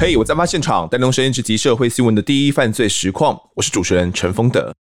[0.00, 3.38] 嘿，我在发现场，带动声音直击社会新闻的第一犯罪实况。
[3.54, 4.74] 我是主持人陈丰德。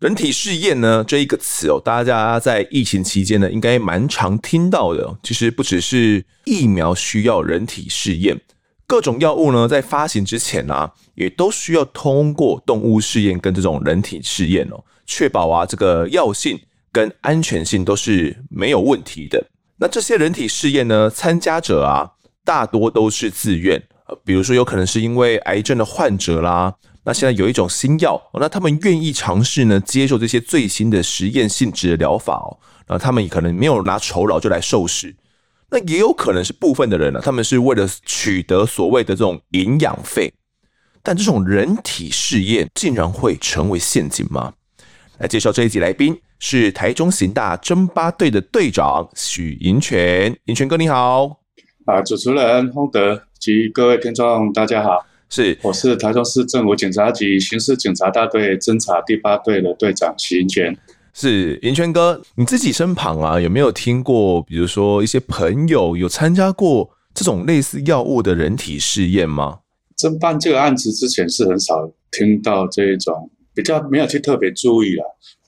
[0.00, 5.16] 人体试验呢，这一个词哦，大家在疫情期间呢，应该蛮常听到的。
[5.22, 8.38] 其实不只是疫苗需要人体试验，
[8.86, 16.60] 各种药物呢，在发行之前啊，也都需要通过动物试验跟这种人体试验哦，确保啊这个药性
[16.92, 19.42] 跟安全性都是没有问题的。
[19.78, 22.12] 那这些人体试验呢，参加者啊，
[22.44, 23.82] 大多都是自愿。
[24.08, 26.74] 呃，比如说有可能是因为癌症的患者啦，
[27.04, 35.14] 那现在有一种新药，那他们愿意尝试呢，接受这些最新的实验性质的疗法哦，那他们可能没有拿酬劳就来受试，
[35.70, 40.32] 那也有可能是部分的人呢，他们是为了取得所谓的这种营养费，
[41.02, 44.52] 但这种人体试验竟然会成为陷阱吗？
[45.18, 51.45] 来介绍这一集来宾是台中刑大侦八队的队长许银泉，银泉哥你好。
[51.86, 60.76] 啊，主持人洪德及各位听众，大家好，是，我是台中市政府警察局刑事警察大队侦查第八队的队长许银泉。
[61.14, 69.60] 是银泉哥，你自己身旁啊，有没有听过，比如说一些朋友有参加过这种类似药物的人体试验吗？
[69.96, 75.04] 侦办这个案子之前是很少听到这一种，比较没有去特别注意了。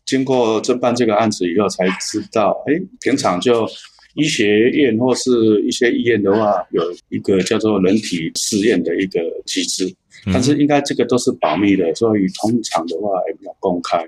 [0.07, 3.69] 经过侦办这个案子以后，才知道，哎，平常就。
[4.15, 9.95] 医学院或是一些医院的话，有一个叫做人体试验的一个机制，
[10.33, 13.99] 但是应该这个都是保密的，所以通常的话也比较公开。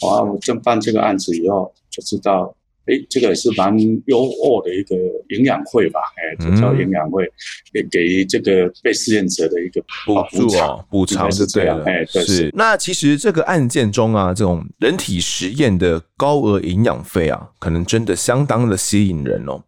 [0.00, 2.54] 啊，我正办这个案子以后就知道。
[2.86, 4.96] 哎，这个也是蛮优渥的一个
[5.28, 6.00] 营养费吧？
[6.16, 7.30] 哎，这叫营养费，
[7.72, 11.80] 给给这个被试验者的一个补助啊，补偿是这样。
[11.84, 12.50] 哎，对，是。
[12.54, 19.62] 那其实这个案件中啊，这种人体实验的高额营养费啊，可能真的相当的吸引人哦。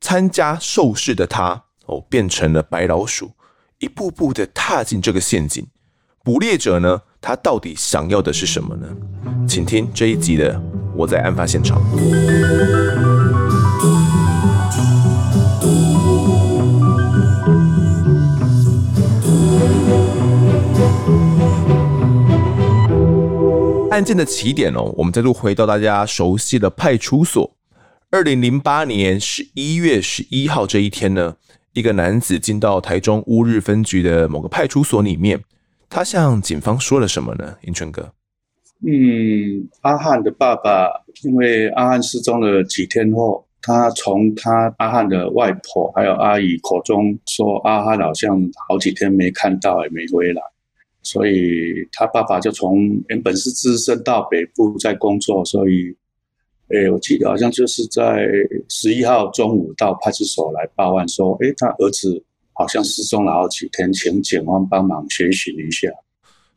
[0.00, 3.30] 参加受试的他哦，变成了白老鼠，
[3.78, 5.64] 一步步的踏进这个陷阱。
[6.24, 8.86] 捕猎者呢，他到底想要的是什么呢？
[9.48, 10.62] 请听这一集的。
[10.94, 11.82] 我在案发现场。
[23.90, 27.56] 案件的起点哦，我们再度回到大家熟悉的派出所。
[28.12, 31.34] 二零零八年十一月十一号这一天呢，
[31.72, 35.42] 一个男子进到台中乌日分局的某个派出所里面，
[35.92, 37.54] 他向警方说了什么呢？
[37.64, 38.10] 银泉哥。
[38.80, 40.88] 嗯，阿汉的爸爸
[41.22, 50.40] 因为阿汉失踪了几天后，他从他阿汉的外婆还有阿姨口中说，阿汉好像好几天没看到也没回来，
[51.02, 55.94] 所以他爸爸就从原本是只身到北部在工作，所以，
[56.68, 58.26] 诶，我记得好像就是在
[58.70, 65.88] 十一号中午到派出所来报案说，诶，他儿子好像失踪了好几天，请警方帮忙寻寻一下。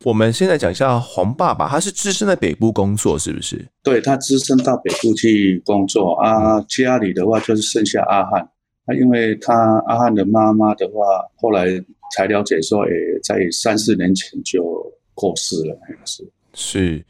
[0.03, 3.65] 我们现在讲一下黄爸爸，他是只身在北部工作，是不是？
[3.81, 6.59] 对，他只身到北部去工作啊。
[6.67, 8.41] 家里的话就是剩下阿汉，
[8.85, 9.53] 啊，因为他
[9.87, 11.01] 阿汉的妈妈的话，
[11.37, 11.65] 后来
[12.15, 12.91] 才了解说，诶，
[13.23, 14.61] 在三四年前就
[15.13, 17.05] 过世了，是是。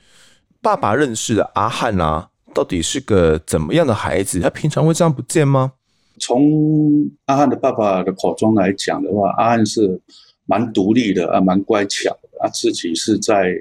[0.61, 4.39] 爸爸认识的阿汉啊，到底是个怎么样的孩子？
[4.39, 5.73] 他平常会这样不见吗？
[6.19, 9.99] 从阿汉的爸爸的口中来讲的话，阿汉是
[10.45, 12.29] 蛮独立的啊，蛮乖巧的。
[12.39, 13.53] 他自己是在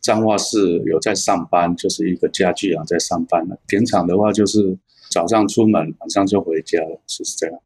[0.00, 3.58] 彰化市有在上班，就是一个家具行在上班的。
[3.66, 4.76] 平常的话就是
[5.10, 7.58] 早上出门，晚上就回家了，是这样。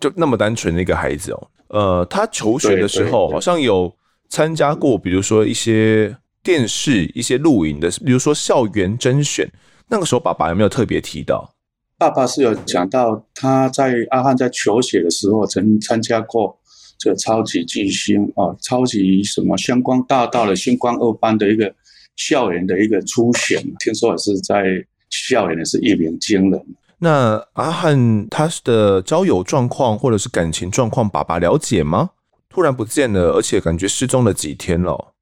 [0.00, 1.48] 就那么单纯的一个孩子哦。
[1.68, 3.92] 呃，他求学的时候好像有
[4.28, 9.50] 参加过，比如说一些电视、一些录影的，比如说校园甄选。
[9.88, 11.54] 那个时候爸爸有没有特别提到？
[11.96, 16.58] 爸爸是有讲到他在阿汉在求学的时候曾参加过。
[16.96, 21.74] 这个超级巨星啊，超级什么星光大道的星光二班的一个
[22.16, 24.64] 校园的一个初选，听说也是在
[25.10, 26.66] 校园也是一鸣惊人。
[26.98, 32.10] 那阿汉他的交友状况或者是感情状况，爸爸了解吗？
[32.48, 35.12] 突然不见了，而且感觉失踪了几天了。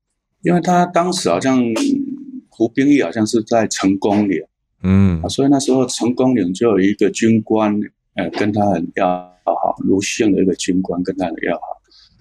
[0.43, 1.58] 因为他当时好像
[2.56, 4.38] 服兵役，好像是在成功岭，
[4.82, 7.79] 嗯，所以那时候成功岭就有一个军官，
[8.14, 9.31] 呃，跟他很要。
[9.44, 11.61] 好好，卢姓的一个军官跟他很要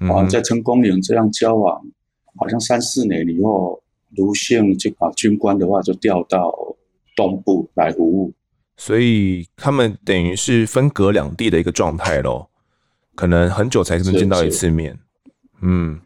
[0.09, 1.79] 好，啊，在成功岭这样交往，
[2.35, 3.79] 好像三四年以后，
[4.15, 6.51] 卢姓就把军官的话就调到
[7.15, 8.33] 东部来服务，
[8.75, 12.49] 所以他们等于是分隔两地的一个状态咯，
[13.13, 14.97] 可能很久才能见到一次面。
[15.61, 16.01] 嗯，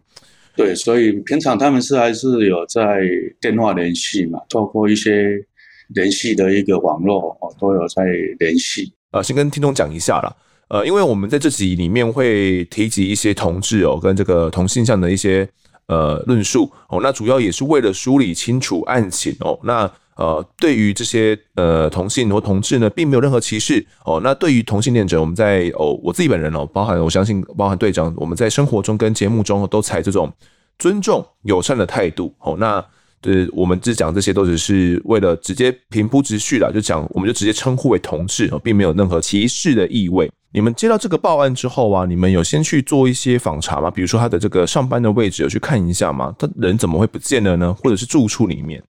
[0.58, 3.00] 对，所以平常他们是还是有在
[3.40, 5.46] 电话联系嘛，透过一些
[5.90, 8.04] 联系的一个网络哦，都有在
[8.40, 8.94] 联系。
[9.12, 10.36] 呃，先跟听众讲一下啦。
[10.68, 15.48] 呃，因为我们在这集里面会提及一些同志哦，跟这个同性向的一些
[15.88, 19.60] 呃论述哦，那主要也是为了梳理清楚案情哦。
[19.64, 24.20] 那呃，对于这些呃同性或同志呢，并没有任何歧视哦。
[24.24, 30.32] 那对于同性恋者，我们在哦我自己本人哦，包含我相信包含队长，我们在生活中跟节目中都采这种
[30.80, 32.56] 尊重友善的态度哦。
[32.58, 32.84] 那
[33.26, 40.32] 对，我们只讲这些都只是为了直接平铺直叙啦，就讲我们就直接称呼为同志哦，并没有任何歧视的意味。
[40.54, 43.90] 你们接到这个报案之后啊，你们有先去做一些访查吗？
[43.90, 46.36] 比如说他的这个上班的位置有去看一下吗？
[46.38, 47.74] 他人怎么会不见了呢？
[47.74, 48.80] 或者是住处里面？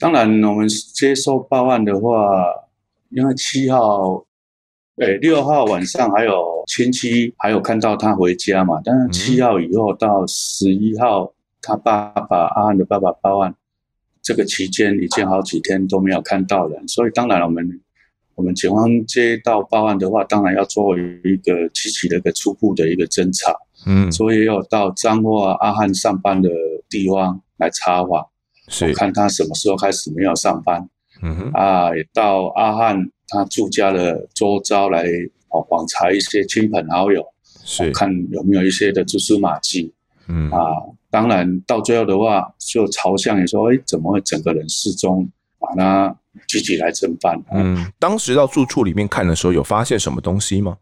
[0.00, 2.44] 当然，我们接收报案的话，
[3.10, 4.24] 因为七号，
[4.96, 11.32] 诶，六号晚上还有亲戚还有看到他回家嘛，但是七号以后到十一号，
[11.62, 13.54] 他爸爸阿汉的爸爸报案，
[14.28, 17.80] 这个期间已经好几天都没有看到人，所以当然我们。
[18.38, 23.52] 我们警方接到报案的话，当然要作为一个积极的一个初步的一个侦查，
[23.84, 26.48] 嗯，所以要到彰化阿汉上班的
[26.88, 28.24] 地方来查访，
[28.68, 28.94] 是。
[28.94, 30.88] 看他什么时候开始没有上班，
[31.20, 35.02] 嗯哼，啊，也到阿汉他住家的周遭来
[35.48, 37.26] 哦访查一些亲朋好友，
[37.64, 37.90] 是。
[37.90, 39.92] 看有没有一些的蛛丝马迹，
[40.28, 40.58] 嗯啊，
[41.10, 45.28] 当然到最后的话，就朝向你说，哎，怎么会整个人失踪？
[45.58, 46.16] 把他。
[46.46, 47.36] 积极来侦办。
[47.52, 50.76] 嗯，当时到住处里面看的时候，有发现什么东西吗？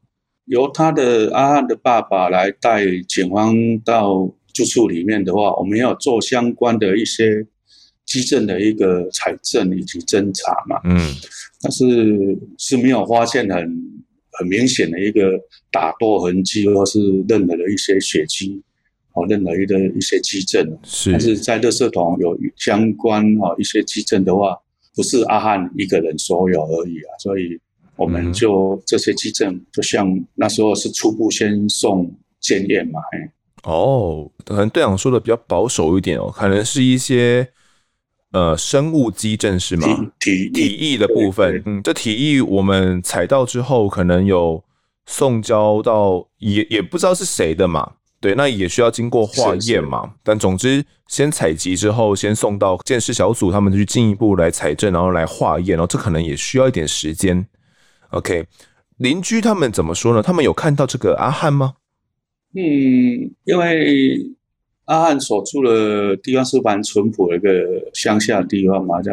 [0.44, 7.46] 由他的阿汉的爸爸来带警方到住处里面的话，我们要做相关的一些
[8.04, 10.78] 基证的一个采证以及侦查嘛。
[10.84, 11.14] 嗯，
[11.62, 13.58] 但是是没有发现很
[14.32, 15.40] 很明显的一个
[15.70, 18.62] 打斗痕迹，或是任何的一些血迹，
[19.16, 20.78] 哦，任何一个一些基证。
[20.84, 24.56] 是，但是在垃圾桶有相关哦一些基证的话。
[24.94, 27.60] 不是阿汉一个人所有而已啊，所以
[27.96, 32.10] 我们就这些基证，就像那时候是初步先送
[32.40, 32.98] 检验嘛。
[33.64, 37.46] 哦，可能队长说的比较保守一点哦，可能是一些
[38.32, 39.86] 呃生物基证是吗？
[40.18, 44.64] 体体液的部分，嗯，这体液我们采到之后，可能有
[45.04, 47.92] 送交到也也不知道是谁的嘛。
[48.18, 50.02] 对，那也需要经过化验嘛。
[50.02, 57.46] 是是，但总之，先采集之后，先送到鉴识小组，他们去进一步来采证，然后来化验，然后这可能也需要一点时间。
[58.10, 58.46] OK，
[58.96, 60.22] 邻居他们怎么说呢？
[60.22, 61.74] 他们有看到这个阿汉吗？
[62.54, 64.18] 嗯，因为
[64.86, 67.50] 阿汉所住的地方是蛮淳朴的一个
[67.92, 69.12] 乡下的地方嘛，叫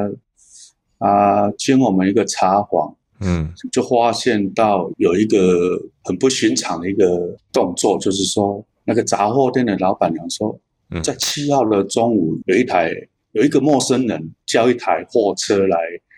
[1.00, 8.66] 啊，经我们一个查访，嗯，就发现到有一个很不寻常的一个动作，就是说。
[8.86, 10.60] 那个杂货店的老板娘说，
[11.02, 12.92] 在七号的中午，有一台
[13.32, 15.78] 有一个陌生人叫一台货车来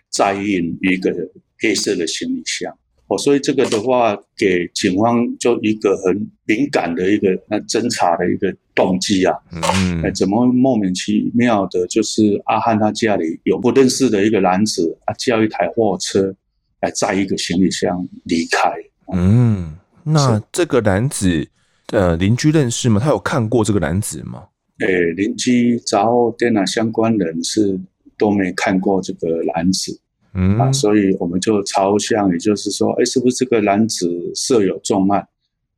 [0.10, 1.14] 载运一个
[1.60, 2.76] 黑色的行李箱。
[3.08, 9.34] 哦，所以这个的话，给警方就一个很敏感的一个那侦查的一个动机啊。
[9.52, 16.36] 嗯，哎，怎么莫名其妙的，就是阿汉他家里有不认识的一个男子啊，叫一台货车
[16.82, 18.74] 来载一个行李箱离开。
[19.14, 21.48] 嗯，那这个男子。
[21.92, 23.00] 呃，邻居认识吗？
[23.00, 24.44] 他有看过这个男子吗？
[24.80, 27.80] 诶、欸，邻居杂货店啊，相关人士
[28.18, 29.98] 都没看过这个男子，
[30.34, 35.26] 嗯啊，所以我们就朝向，也就是说，哎、欸，是不是这个男子涉有重案？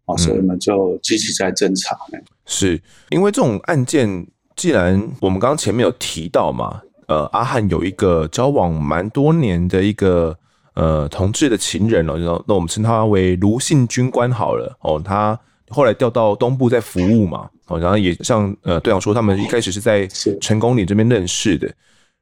[0.05, 2.17] 啊，所以我们就积极在侦查呢。
[2.45, 10.35] 是因为这种案件，既然我们刚刚前面有提到嘛，呃，阿汉有一个交往蛮多年的一个
[10.73, 15.39] 呃同志的情人哦，那我们称他为卢姓军官好了哦，他。
[15.69, 20.07] 后来调到东部在服务嘛，哦，然后也像呃队长说，他们一开始是在
[20.39, 21.69] 成功岭这边认识的。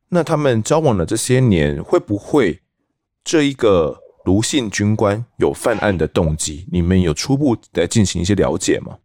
[0.10, 2.60] 那他们交往了这些年，会不会
[3.24, 6.66] 这一个卢姓军官有犯案的动机？
[6.72, 8.98] 你们有初步的进行一些了解吗？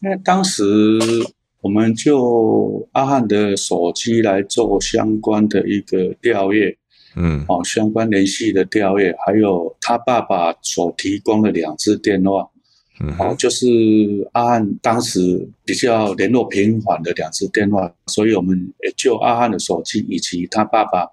[0.00, 0.62] 那当时
[1.60, 6.76] 我们就阿汉的手机来做相关的一个调阅，
[7.16, 12.48] 嗯，哦，相关联系的调阅，还有他爸爸所提供的两支电话。
[13.16, 13.66] 好，就是
[14.32, 21.06] 阿汉当时比较联络频繁的两次电话，所以我们就阿汉的手机以及他爸爸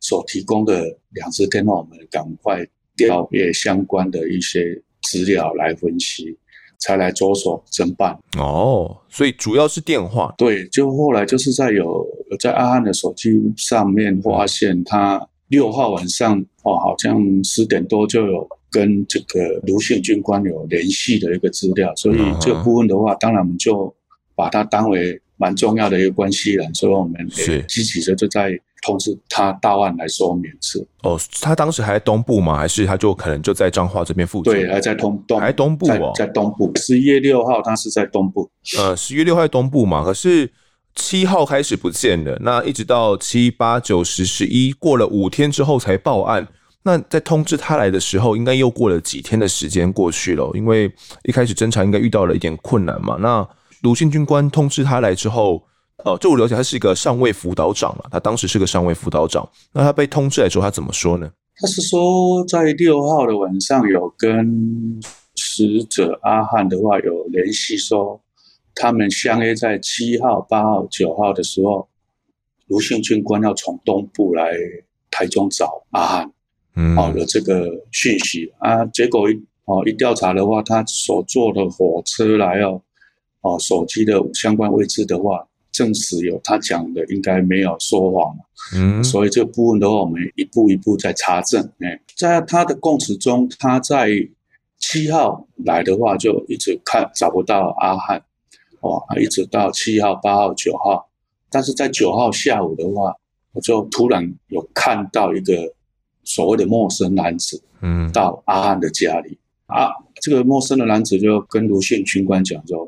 [0.00, 2.66] 所提供的两次电话，我们赶快
[2.96, 6.34] 调阅相关的一些资料来分析，
[6.78, 8.18] 才来着手侦办。
[8.38, 10.34] 哦，所以主要是电话。
[10.38, 12.06] 对，就后来就是在有
[12.40, 18.48] 在阿汉的手机上面发现，他六号晚上哦，好像十点多就有。
[18.70, 23.94] 跟这个卢姓军官有联系的一个资料，所以这个部分的话，当然我们就
[24.34, 30.86] 把它当为蛮重要的一个关系人，所以我们也积极的就在通知他到案来说明是。
[31.02, 32.56] 哦，他当时还在东部吗？
[32.56, 34.52] 还是他就可能就在彰化这边附近？
[34.52, 36.72] 对，还在东东，还东部哦，在，在东部。
[36.76, 38.50] 十一月六号，他是在东部。
[38.78, 40.50] 呃，十月六号在东部嘛，可是
[40.94, 46.46] 七号开始不见了，那一直到七八九十十一，过了五天之后才报案。
[46.88, 50.90] 那在通知他来的时候，应该又过了几天的时间过去了，因为
[51.24, 53.18] 一开始侦查应该遇到了一点困难嘛。
[53.20, 53.46] 那
[53.82, 55.62] 卢姓军官通知他来之后，
[56.02, 59.46] 呃，就我了解，他是一个上尉辅导长了，他当时是个上尉辅导长。
[59.74, 61.30] 那他被通知来说，他怎么说呢？
[61.56, 64.98] 他是说在六号的晚上有跟
[65.36, 68.18] 死者阿汉的话有联系，说
[68.74, 71.86] 他们相约在七号、八号、九号的时候，
[72.68, 74.52] 卢姓军官要从东部来
[75.10, 76.32] 台中找阿汉。
[76.80, 82.80] 嗯，好的这个讯息啊，结果一哦一调查的话，他所坐的火车来哦，
[83.40, 88.32] 哦手机的相关位置的话，证实有他讲的，应该没有说谎。
[88.76, 91.60] 嗯，所以这个部分的话，我们一步一步在查证。
[91.80, 94.10] 哎，在他的供词中，他在
[94.78, 98.22] 七号来的话，就一直看找不到阿汉，
[98.82, 101.08] 哦，一直到七号、八号、九号，
[101.50, 103.16] 但是在九号下午的话，
[103.52, 105.74] 我就突然有看到一个。
[106.28, 109.30] 所谓的陌生男子，嗯，到阿汉的家里，
[109.68, 109.88] 嗯、啊，
[110.20, 112.86] 这个陌生的男子就跟卢姓军官讲说：“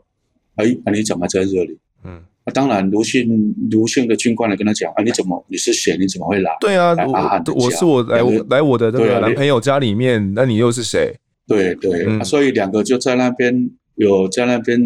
[0.56, 5.97] 哎，啊，你怎么在这里？”嗯，啊，当然，卢姓卢姓的军官来跟他讲：“啊，你怎么你是谁？
[5.97, 11.16] 你怎么会来？”对啊，来阿汉，我是我来我来我的这个男朋友家里面，啊、那你又是谁？
[11.47, 14.78] 对对、嗯啊，所以两个就在那边有在那边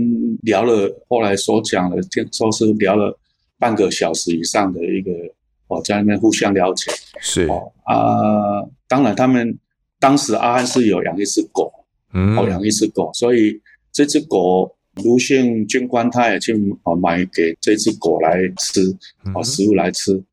[0.43, 3.19] 聊了，后来所讲的，听说是聊了
[3.59, 5.11] 半个小时以上的一个。
[5.69, 9.59] 哦，在那边互相了解是哦啊，当然他们
[9.99, 11.73] 当时阿汉是有养一只狗，
[12.13, 13.59] 嗯，哦养一只狗，所以
[13.91, 16.53] 这只狗卢姓军官他也去
[16.83, 18.95] 哦买给这只狗来吃，
[19.35, 20.13] 哦食物来吃。
[20.13, 20.25] 嗯、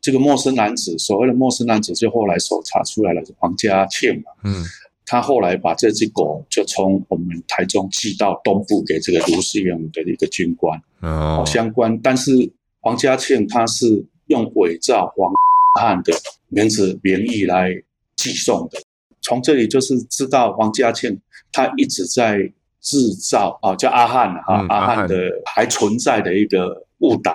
[0.00, 4.64] 这个陌生男子，所谓的陌生男子，就后来搜查出来了，是黄家庆嘛，嗯，
[5.06, 12.32] 他后来把这只狗就从我们台中寄到东部给这个卢姓的一个军官，哦，相关，但是
[12.80, 14.04] 黄家庆他是。
[14.30, 15.30] 用伪造黄
[15.78, 16.12] 汉的
[16.48, 17.70] 名字名义来
[18.16, 18.78] 寄送的，
[19.22, 21.20] 从这里就是知道黄家庆
[21.52, 22.38] 他一直在
[22.80, 22.96] 制
[23.30, 25.16] 造啊，叫阿汉啊，阿汉的
[25.54, 26.68] 还存在的一个
[27.00, 27.34] 误导。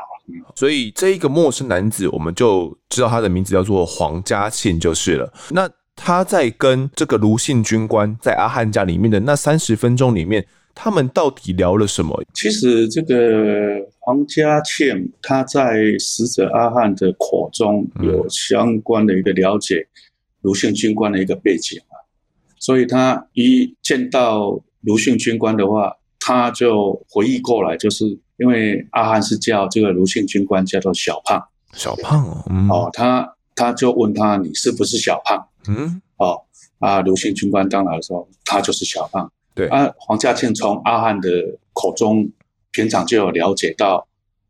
[0.55, 5.31] 所以这一个陌生男子，我们就知道他的名字叫做黄家庆就是了。
[5.51, 10.45] 那他在跟这个卢姓军官在阿汉家里面的那三十分钟里面。
[10.77, 12.21] 他们到底聊了什么？
[12.33, 13.15] 其实这个
[14.05, 19.87] 黄家庆他在死者阿汉的口中有相关的一个了解，
[20.41, 21.97] 卢姓军官的一个背景啊，
[22.59, 28.05] 所以他一见到卢姓军官的话，他就回忆过来，就是
[28.37, 31.43] 因为阿汉是叫这个卢姓军官叫做小胖，
[31.73, 35.47] 小胖哦，嗯、哦，他他就问他，你是不是小胖？
[35.67, 36.39] 嗯，哦，
[36.77, 39.31] 啊，卢姓军官当然说他就是小胖。
[39.55, 39.67] 对。
[39.69, 42.29] 啊，黄家庆从阿汉的口中，
[42.75, 44.05] 平常就有了解到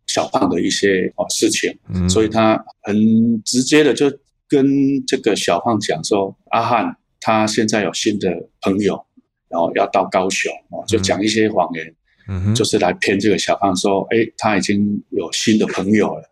[0.07, 2.95] 小胖的一些哦事情，嗯，所以他很
[3.43, 4.11] 直接的就
[4.47, 8.99] 跟这个小胖讲说，阿汉他现在有新的朋友，
[9.47, 11.93] 然后要到高雄哦，就讲一些谎言，
[12.27, 16.23] 嗯，就是来骗这个小胖说，哎，他已经有新的朋友了，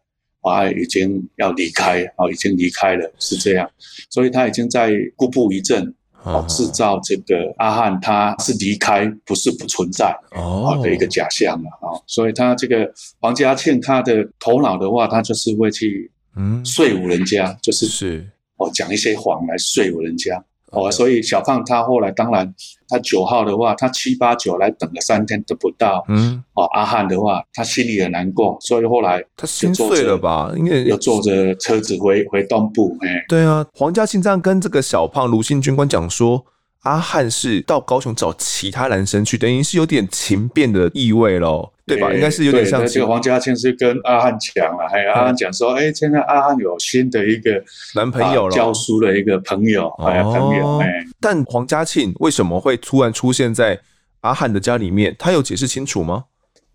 [0.42, 3.70] 啊，已经要离开，哦，已经离开了，是这样，
[4.10, 5.94] 所以他已经在故布疑阵。
[6.24, 10.80] 哦，制造这个阿汉他是离开，不是不存在哦。
[10.82, 16.64] 的一个假象了啊，所以他这个黄家庆他的头脑的话，他就是会去嗯。
[16.66, 18.30] 说服人家，嗯、就是是。
[18.58, 20.44] 哦讲一些谎来说服人家。
[20.74, 22.54] 哦，所以小胖他后来当然，
[22.88, 26.04] 他九号的话，他七八九来等了三天都不到。
[26.08, 30.52] 嗯，哦，阿汉的话，他心里也难过，所以后来他心碎了吧？
[30.58, 32.98] 因为又坐着车子回回东部。
[33.02, 36.46] 哎，对啊，黄家庆这样跟这个小胖卢姓军官讲说。
[36.84, 42.14] 阿汉是到高雄找其他男生去，等于是有点情变的意味喽，对吧？
[42.14, 42.86] 应该是有点像。
[42.88, 47.64] 这个黄家庆是跟阿汉讲了，还有阿汉讲说，哎，现在阿汉有新的一个
[47.96, 50.78] 男朋友了，教书的一个朋友，还有朋友。
[50.80, 50.88] 哎，
[51.20, 53.80] 但黄家庆为什么会突然出现在
[54.22, 55.16] 阿汉的家里面？
[55.20, 56.26] 他有解释清楚吗？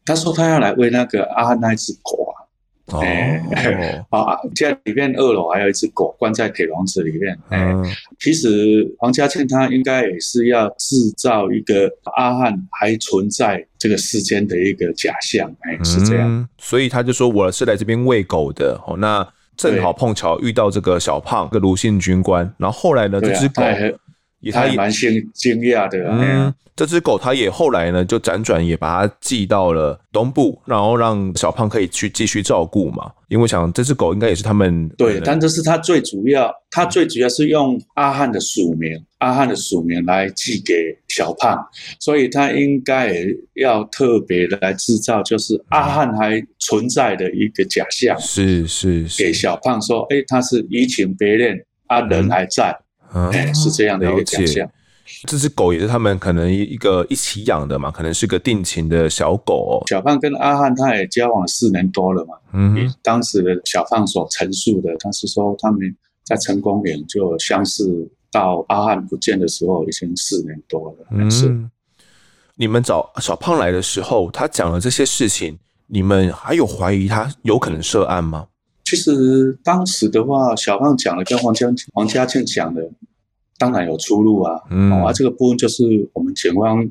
[0.04, 2.27] 他说他要来喂那个阿汉那只狗。
[2.90, 3.00] 哦，
[4.10, 7.38] 啊， 家里面二楼还有一只狗关在铁笼子里面。
[7.50, 7.84] 哎、嗯，
[8.18, 15.50] 其实黄家庆他应该也是要制造一个阿汉还存在这个世间的一个假象。
[15.60, 16.48] 哎，是这样、嗯。
[16.58, 18.80] 所以他就说我是来这边喂狗的。
[18.86, 19.26] 哦，那
[19.56, 22.50] 正好碰巧遇到这个小胖，这个卢姓军官。
[22.58, 23.62] 然后后来呢，这只狗
[24.40, 25.98] 也他也蛮惊惊讶的。
[26.10, 33.10] 嗯，这只狗它也后来呢，就辗转也把它寄到了东部，然后让小胖可以去继续照顾嘛。
[33.28, 41.58] 因为我想这只狗应该也是他们对，但这是他最主要，他最主要是用阿汉的署名，阿汉的署名来寄给小胖，
[41.98, 52.70] 所以他应该也要特别的来制造，就是阿汉还存在的一个假象，是是是，给小胖说，哎，他是移情别恋，阿人还在。
[52.70, 52.84] 嗯
[53.14, 54.68] 嗯，是这样的一个假象。
[55.26, 59.88] 这只狗也是他们可能一个一起养的嘛，可能是个定情的小狗哦。
[59.88, 62.34] 小胖跟阿汉他也交往四年多了嘛。
[62.52, 65.80] 嗯，当时的小胖所陈述的，他是说他们
[66.24, 67.84] 在成功岭就相识，
[68.30, 71.06] 到阿汉不见的时候已经四年多了。
[71.12, 71.58] 嗯，是。
[72.56, 78.46] 你们找小胖来的时候，他讲了这些事情，你们还有怀疑他有可能涉案吗？
[78.88, 82.90] 其实当时的话，小胖讲的跟黄家黄嘉庆讲的，
[83.58, 84.58] 当然有出入啊。
[84.70, 86.88] 嗯，啊，这个部分就是我们警方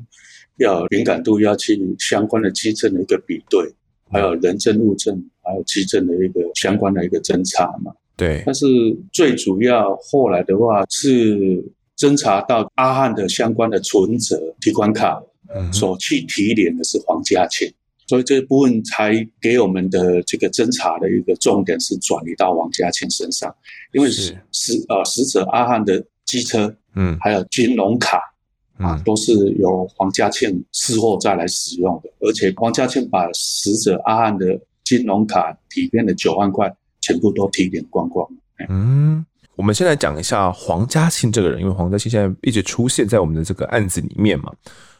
[0.58, 3.68] 要敏感度要去相关的基证的一个比对，
[4.12, 7.92] 还有人证物证，还有基证的一个相关的一个侦查嘛。
[8.16, 8.44] 对。
[8.46, 8.64] 但是
[9.12, 11.60] 最主要后来的话是
[11.96, 15.20] 侦查到阿汉的相关的存折、提款卡，
[15.52, 17.68] 嗯所去提领的是黄家庆。
[18.08, 23.54] 所以这部分才给我们的这个侦查的一个重点是转移到王家庆身上，
[23.92, 28.18] 因为死呃死者阿汉的机车，嗯，还有金融卡
[28.78, 38.26] 啊，都是由黄家庆事后再来使用的，而且黄家庆把死者阿汉的金融卡里面的九万块全部都提点光光。
[38.70, 39.22] 嗯，
[39.54, 44.50] 我们先来讲一下黄家庆这个人，因为黄家庆现在一直出现在我们的这个案子里面嘛。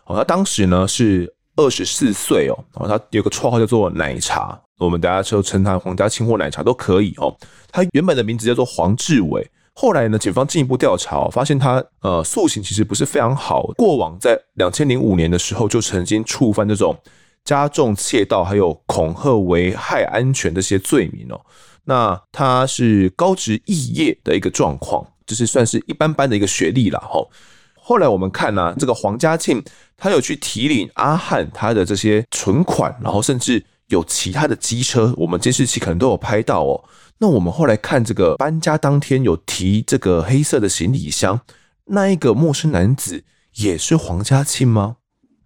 [0.04, 1.34] 哦，他当时呢是。
[1.58, 7.36] 二十四岁哦，然后他有个绰号叫做奶茶，我们大家就称他皇家庆或奶茶都可以哦。
[7.72, 16.96] 他原本的名字叫做黄志伟，后来呢，警方进一步调查，发现他呃素行其实不是非常好，过往在两千零五年的时候就曾经触犯这种
[17.44, 21.40] 加重窃盗还有恐吓危害安全这些罪名哦。
[21.84, 27.26] 那他是高职肄业的一个状况，就是算是一般般的一个学历了哈。
[27.74, 29.64] 后来我们看呢、啊，这个黄家庆
[29.98, 36.84] 他有去提领阿汉他的这些存款，然后甚至有其他的机车，我们监视器可能都有拍到哦。
[37.18, 41.40] 那我们后来看这个搬家当天有提这个黑色的行李箱，
[41.86, 43.24] 那一个陌生男子
[43.56, 44.98] 也是黄家庆吗？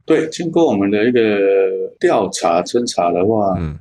[0.05, 1.21] 对，经过我们的一个
[1.99, 3.79] 调查侦查的话，嗯，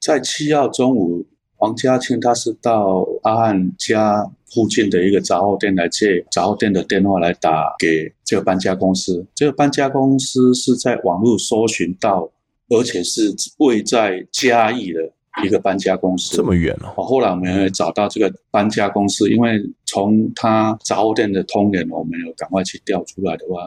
[0.00, 4.28] 在七号中午，黄家庆他是到阿汉家。
[4.50, 12.30] 附近的一个杂货店来借杂货店的电话来打给这个搬家公司，这个搬家公司是在网络搜寻到，
[12.68, 15.12] 而且是位在嘉义的
[15.44, 16.36] 一个搬家公司。
[16.36, 17.02] 这么远哦！
[17.02, 23.64] 后来我们也找到这个搬家公司，因为从他杂货店的通联，我们有赶快去调出来的话，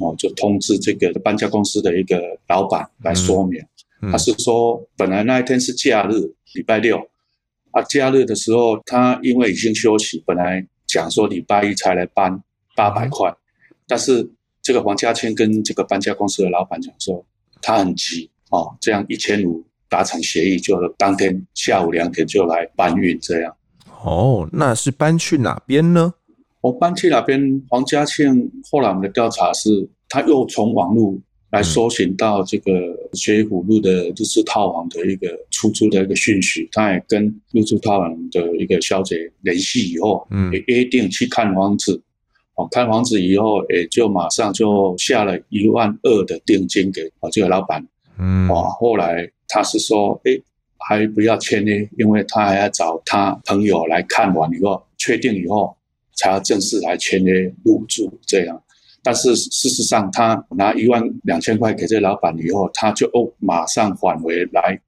[0.00, 3.62] 哦，就通知这个搬家公司的一个老板来说明，
[4.10, 7.00] 他是说本来那一天是假日，礼拜六。
[7.72, 12.42] 啊，假日的时候，他因为已经休息，本来讲说礼拜一才来搬
[12.74, 13.32] 八百块，
[13.86, 14.28] 但是
[14.60, 17.24] 这个黄家庆跟这个搬家公司的老板讲说，
[17.62, 23.56] 他很急哦，这样一千五达成协议，就当天下午两点就来搬运这样。
[24.02, 26.14] 哦，那是搬去哪边呢？
[26.60, 27.62] 我搬去哪边？
[27.68, 31.18] 黄家庆后来我们的调查是，他又从网络。
[31.50, 32.72] 来搜寻到这个
[33.12, 42.00] 学府路的日式套房的一个出租的一个讯息，他也跟入住套房的一个小姐联系以后，嗯，也约定去看房子，
[42.54, 47.84] 哦，看房子以后，也就马上就下了一万二的定金给啊这个老板，
[48.18, 50.40] 嗯，哦，后来他是说，哎，
[50.78, 55.76] 还不要签呢，因为他还要找他朋友来看完以后，确定以后
[56.14, 58.62] 才要正式来签约入住这样。
[59.02, 64.78] 但是事实上，他拿一万两千块给这个老板以后，他就哦马上返回来，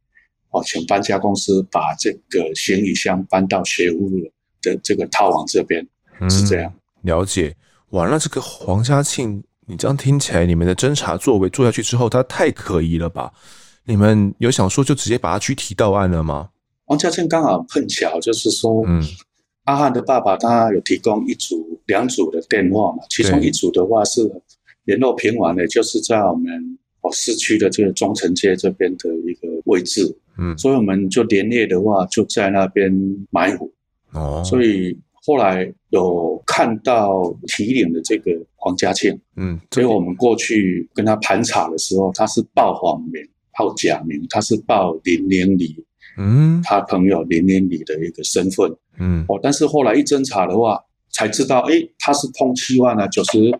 [0.51, 4.19] 哦，请搬家公司把这个行李箱搬到学府路
[4.61, 5.87] 的这个套房这边，
[6.29, 6.71] 是这样。
[6.77, 7.57] 嗯，了解。
[7.91, 13.33] 完了，这个黄家庆，你这样听起来，你们的侦查作为做下去之后，他太可疑了吧？
[13.85, 16.51] 你们有想说就直接把他拘提到案了吗？
[16.85, 19.03] 黄家庆刚好碰巧就是说，嗯。
[19.65, 24.29] 阿汉的爸爸他有提供一组、两组的电话嘛，其中一组的话是
[24.85, 32.93] 联络平完的，就是在我们哦市区的这个中城街这边的一个位置，嗯，所以我们就连夜的话就在那边
[33.31, 33.73] 埋伏，
[34.13, 43.23] 哦，所以后来有看到提领的这个黄家庆，嗯，所以我们过去跟他盘查的时候，他是报谎名、
[43.57, 45.85] 报假名，他是报林连里。
[46.19, 50.79] 嗯，他朋友林连里的一个身份，嗯，哦，但是后来一侦查的话，
[51.11, 53.51] 才知道，哎，他是通缉犯啊，九十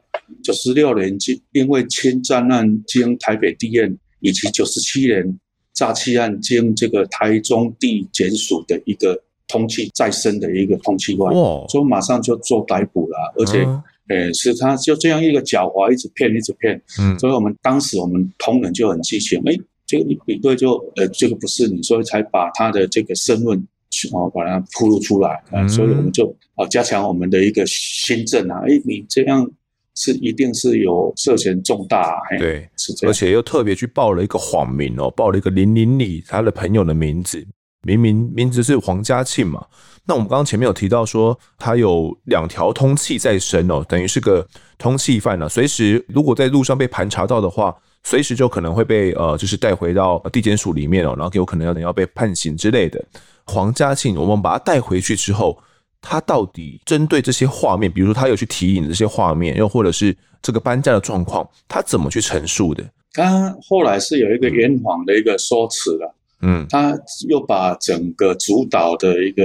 [0.43, 5.39] 九十六年经因为侵占案经台北地院，以及九十七年
[5.75, 13.63] 诈欺案经这个台中地检署的一个通缉再生的一个通缉犯，哦、所以马上就做逮捕了，而且，
[14.09, 19.53] 哎、嗯，是他就这样一个狡猾，一直骗，一直骗，嗯，所以我们当时我们同仁就很激情，哎，
[19.93, 23.69] 这个一比对就，呃，这个不是你，所以才把他的这个身份。
[24.15, 29.47] 哦，把它披露出来，啊，所以我们就啊加强我们的一个新政啊，哎，你这样
[29.95, 37.47] 是一定是有涉嫌重大，对，是这样，而且又特别去报了一个谎名哦，报了一个林林里他的朋友的名字，
[37.83, 39.63] 明明名字是黄嘉庆嘛，
[40.07, 53.03] 那我们刚刚前面有提到说他有两条通气在身哦，等于是个通气犯了，随时如果在路上被盘查到的话，随时就可能会被呃就是带回到地检署里面哦，然后有可能要要被判刑之类的。
[53.45, 55.59] 黄嘉庆，我们把他带回去之后，
[56.01, 62.85] 他到底针对这些画面，比如说他有去提引这些画面，又或者是这个搬家的状况，他怎么去陈述的？
[63.13, 69.45] 他后来是有一个圆谎的一个说辞了，嗯，他又把整个主导的一个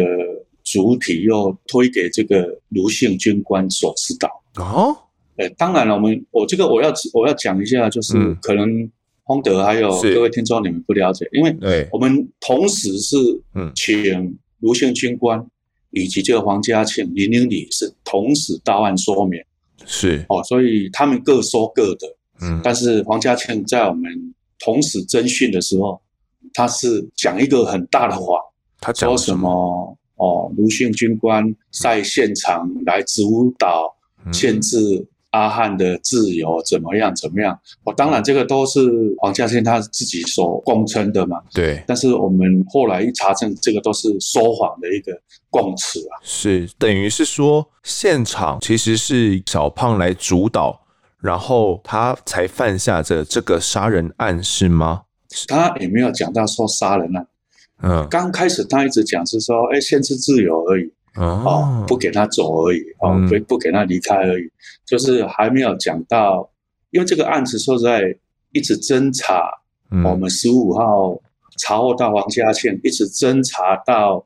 [0.64, 4.30] 主体又推给这个卢姓军官所指导。
[4.56, 4.96] 哦，
[5.38, 8.92] 呃，当然了，我们我这个我要我要讲一下，就是可能、嗯。
[9.28, 11.54] 丰德还有各位听众，你们不了解，因为
[11.92, 13.18] 我们同时是
[13.76, 15.46] 请卢姓军官
[15.92, 19.38] 以及这个黄家庆、林经理是同时到案说明，
[19.86, 20.26] 是。
[20.30, 22.08] 哦，所以他们各说各的，
[22.40, 26.00] 嗯，但是黄家庆在我们同时侦讯的时候，
[26.54, 28.42] 他是讲一个很大的谎，
[28.80, 29.98] 他说什么？
[30.16, 33.94] 哦，卢姓军官在现场来主导
[34.32, 35.06] 限制。
[35.38, 37.16] 阿汉的自由怎么样？
[37.16, 37.58] 怎么样？
[37.84, 38.80] 我当然这个都是
[39.20, 41.40] 黄嘉欣他自己所供称的嘛。
[41.54, 41.84] 对。
[41.86, 45.12] 但是我们后来一查证，这个都是说谎的一个
[45.50, 46.18] 供词啊。
[46.24, 50.82] 是等于是说，现场其实是小胖来主导，
[51.20, 55.04] 然后他才犯下这这个杀人案，是吗？
[55.48, 57.28] 他也没有讲到说杀人案。
[57.84, 58.08] 嗯。
[58.10, 60.92] 刚开始他一直讲是说，哎，限制自由而已。
[61.18, 64.52] 哦，不给他走而已，哦，不不给他离开而已，嗯、
[64.86, 66.50] 就是还没有讲到，
[66.92, 68.02] 因为这个案子说实在
[68.52, 69.50] 一直侦查，
[69.92, 71.20] 嗯、我们十五号
[71.60, 74.26] 查获到黄嘉庆，一直侦查到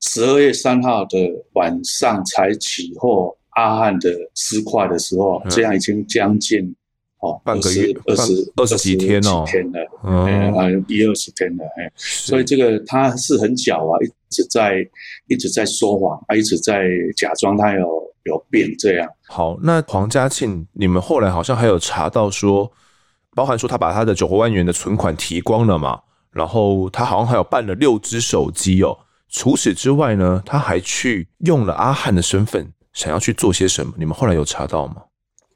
[0.00, 1.18] 十二月三号的
[1.54, 6.74] 晚上才起获阿汉的尸块的时候，嗯、这样已经将近。
[7.20, 14.88] 哦，半个月，二十二十几天哦，天了，啊，一二十天了，哎，所以这个他是很狡啊，一直在
[15.26, 16.84] 一直在说谎，他一直在
[17.16, 19.08] 假装他有有病这样。
[19.26, 22.70] 好，那黄嘉庆，你们后来好像还有查到说，
[23.34, 26.00] 包含说他把他的九万元的存款提光了嘛，
[26.30, 28.96] 然后他好像还有办了六只手机哦。
[29.28, 33.92] 除此之外呢，他还去用了阿汉的身份，想要去做些什么？
[33.98, 35.02] 你们后来有查到吗？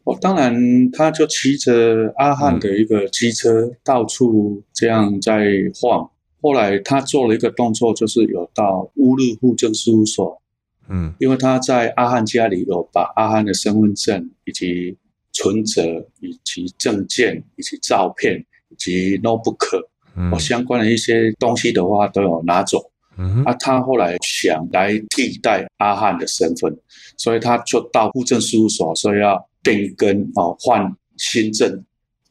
[0.05, 5.47] 哦，当然，他就骑着阿汉的一个机车到处这样在
[5.81, 6.11] 晃。
[6.41, 10.43] 后来他做了一个动作，就是有到乌日户政事务所，
[10.89, 14.99] 嗯，因为他在阿汉家里有把阿汉的身份证以及
[15.33, 19.87] 存折以及证件以及照片以及 notebook，
[20.17, 22.91] 嗯，相关的一些东西的话都有拿走。
[23.17, 26.77] 嗯，啊，他后来想来替代阿汉的身份，
[27.17, 29.47] 所以他就到户政事务所说要。
[29.63, 31.83] 变更哦，换新证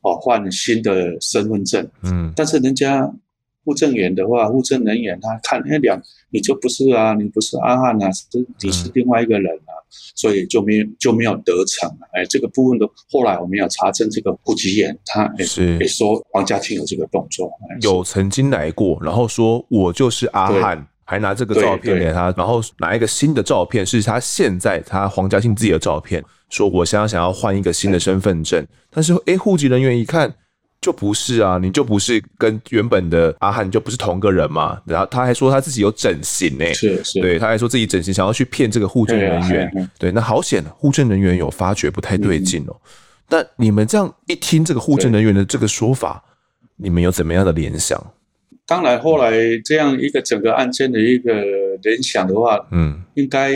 [0.02, 1.88] 哦，换新的身份证。
[2.04, 3.10] 嗯，但是人家
[3.64, 8.26] 户政员的话，户政人员他看那两，你就不是啊，你不是阿汉啊，是
[8.62, 12.10] 你是另外一个人啊，嗯、所以就没有就没有得逞了。
[12.14, 20.88] 哎，这个部分的后来我们要查证这个户籍员，他也是也说黄嘉庆有这个动作，有曾经来过，然后说我就是阿汉。
[21.04, 30.32] 还拿这个照片给他，然后拿一个新的照片，是他现在他黄嘉庆自己的照片，说我想要想要换一个新的身份证，但是诶，户籍人员一看
[30.80, 42.76] 就不是啊，你就不是跟原本的阿汉就不是同个人嘛，然后他还说他自己有整形诶，是是，对，他还说自己整形想要去骗这个户政人员，对，那好险，户政人员有发觉不太对劲哦。
[43.30, 46.22] 但你们这样一听这个户政人员的这个说法，
[46.76, 47.98] 你们有怎么样的联想？
[48.68, 49.32] 当然，后来
[49.66, 51.34] 这样一个整个案件的一个
[51.82, 53.54] 联想的话，嗯，应该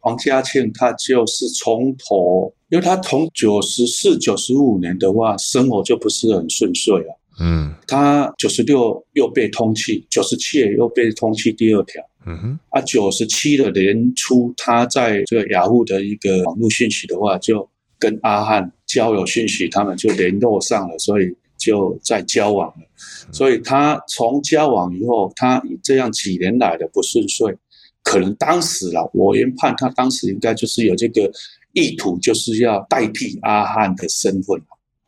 [0.00, 21.34] 黄嘉庆他就是从头，因为他从九十四、九十五年的话，生活就不是很顺遂啊，嗯，他九十六又被通缉，九十七又被通缉第二条，嗯哼，啊，九十七的年初，他在这个雅虎的一个网络讯息的话，就跟阿汉交友讯息，他们就联络上了，所以。
[21.58, 22.86] 就在交往了，
[23.32, 27.52] 所以他从交往以后，他这样几年来的不顺遂，
[28.02, 31.30] 可能当时啦，我研判他当时应该就是有这个
[31.72, 34.60] 意图，就是要代替阿汉的身份，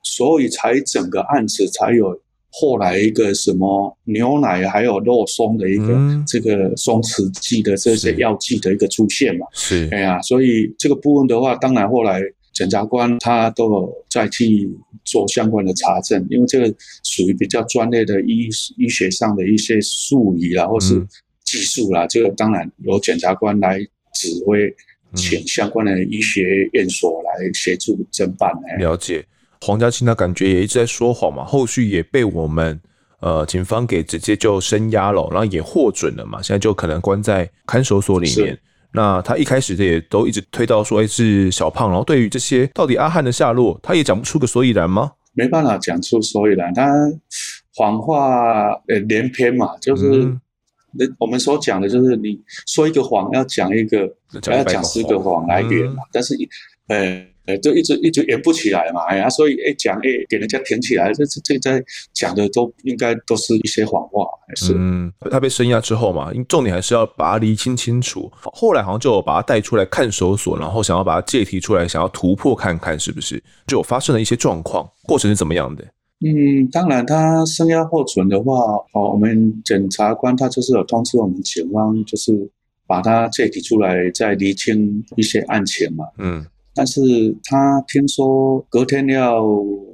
[0.03, 9.47] 所以才整个案子才有后来一个什么牛奶还有肉松的一个这个松弛剂的这些药剂的一个出现嘛。
[9.53, 12.21] 是，哎呀，所以这个部分的话，当然后来。
[12.53, 14.69] 检察官他都有再去
[15.05, 16.67] 做相关的查证，因为这个
[17.05, 21.01] 属于比较专业的医医学上的一些术语啦，或是
[21.51, 23.81] 技术啦，这个当然由检察官来
[24.15, 24.73] 指挥，
[25.15, 28.53] 请相关的医学院所来协助侦办。
[28.79, 29.25] 了解，
[29.61, 32.81] 黄家庆他感觉也一直在说谎嘛，后续也被我们
[33.19, 38.57] 呃警方给直接就声押了，然后也获准了嘛，现在就可能关在看守所里面。
[38.93, 41.89] 那他一开始也都一直推到说，哎，是小胖。
[41.89, 45.13] 然后对于这些到底阿汉的下落，他也讲不出个所以然吗？
[45.33, 46.93] 没办法讲出所以然，他
[47.77, 50.37] 谎话呃连篇嘛，就是
[50.93, 54.09] 那、嗯、我们所讲的就是你说一个谎要讲一个，
[54.51, 56.35] 要讲十个谎来圆嘛，嗯、但是
[56.89, 57.27] 呃。
[57.65, 64.73] 就一直一直圆不起来嘛，哎呀，所以哎讲哎给人家填起来，这这这在讲的都应该都是一些谎话，还是？
[64.77, 68.31] 嗯，他被声押之后嘛，重点还是要把他厘清清楚。
[68.41, 75.85] 后来好像就有把他带出来看守所，然后想要把他借题出来，想要突破看看是不是，就有发生了一些状况，过程是怎么样的？
[76.23, 82.51] 嗯，当然他声押获准的话，哦，我们检察官他就是有通知我们警方，就是
[82.87, 86.45] 把他借提出来，再厘清一些案情嘛，嗯。
[86.75, 87.01] 但是
[87.45, 89.45] 他听说隔天要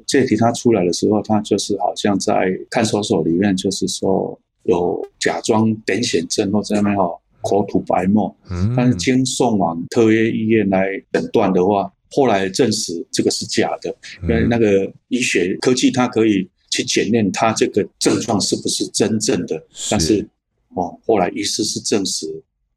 [0.07, 2.35] 借提他出来的时候，他就是好像在
[2.71, 7.09] 看守所里面，就是说有假装癫痫症或者那边哈
[7.43, 8.35] 口吐白沫。
[8.51, 8.75] 嗯。
[8.77, 19.63] 但是经送往特约医院来诊断的话，后来证实这个是假的，因为那个医学科技它可以去检验他这个症状是不是真正的。
[19.91, 20.27] 但是
[20.75, 22.27] 哦，后来医师是证实。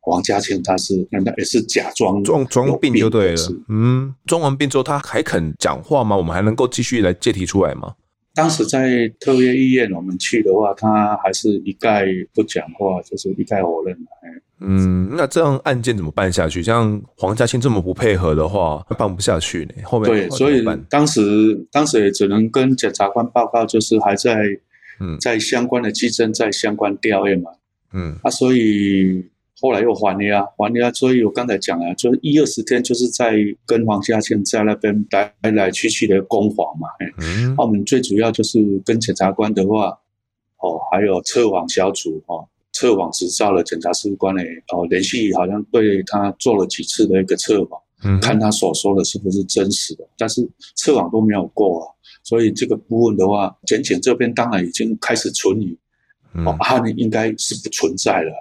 [0.04, 3.63] 王家庆他是那也是假装装装病就对了？
[3.67, 6.17] 嗯，装完病之后他还肯讲话吗？
[6.17, 7.93] 我们还能够继续来借题出来吗？
[8.34, 13.95] 当时在特约医院我们去的话，他还是一概不讲话，就是一概否认。
[14.62, 16.62] 嗯，那这样案件怎么办下去？
[16.62, 19.74] 像黄家庆这么不配合的话，办不下去呢。
[19.84, 24.43] 后面对，所以当时当时也只能跟检察官报告，就是还在
[25.00, 27.52] 嗯在相关的稽侦，在相关调研嘛。
[27.93, 29.26] 嗯，啊，所以。
[29.62, 36.88] 后来又还押，还押，所以我刚才讲了，就是一二十天，就是在跟黄家庆在那边来来来去去的攻防嘛。
[37.17, 39.88] 嗯，那我们最主要就是跟检察官的话，
[40.60, 42.48] 哦，还有测谎小组哦，
[42.80, 51.92] 测谎执照的检察事务官呢，哦，连续好像对他做了几次的一个测谎，嗯，看他所说的是不是真实的，但是测谎都没有过啊，
[52.24, 55.78] 所以这个部分的话，检警这边当然已经开始存疑。
[56.46, 58.32] 哦，阿汉应该是不存在了。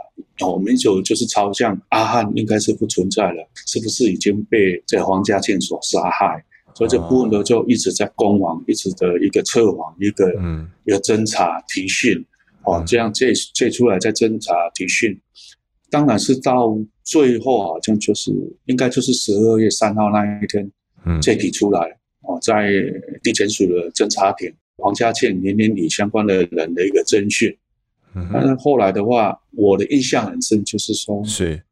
[0.40, 6.44] 哦，我们就就是朝向阿汉应该是不存在了，是不是已经被这黄家庆所杀害？
[6.74, 12.24] 所以这部分呢，就一直在攻防，一直的一个测谎，一个嗯，一个侦查提讯。
[12.68, 15.18] 哦，这样借借出来再侦查提讯，
[15.90, 18.32] 当然是到最后好像就是
[18.66, 20.70] 应该就是十二月三号那一天，
[21.06, 21.80] 嗯，借提出来
[22.22, 22.70] 哦，在
[23.22, 27.56] 地检署的侦查庭，黄家庆、林林里相关的人的一个侦讯。
[28.32, 31.62] 但是后来的话，我的印象很深，就是说，是。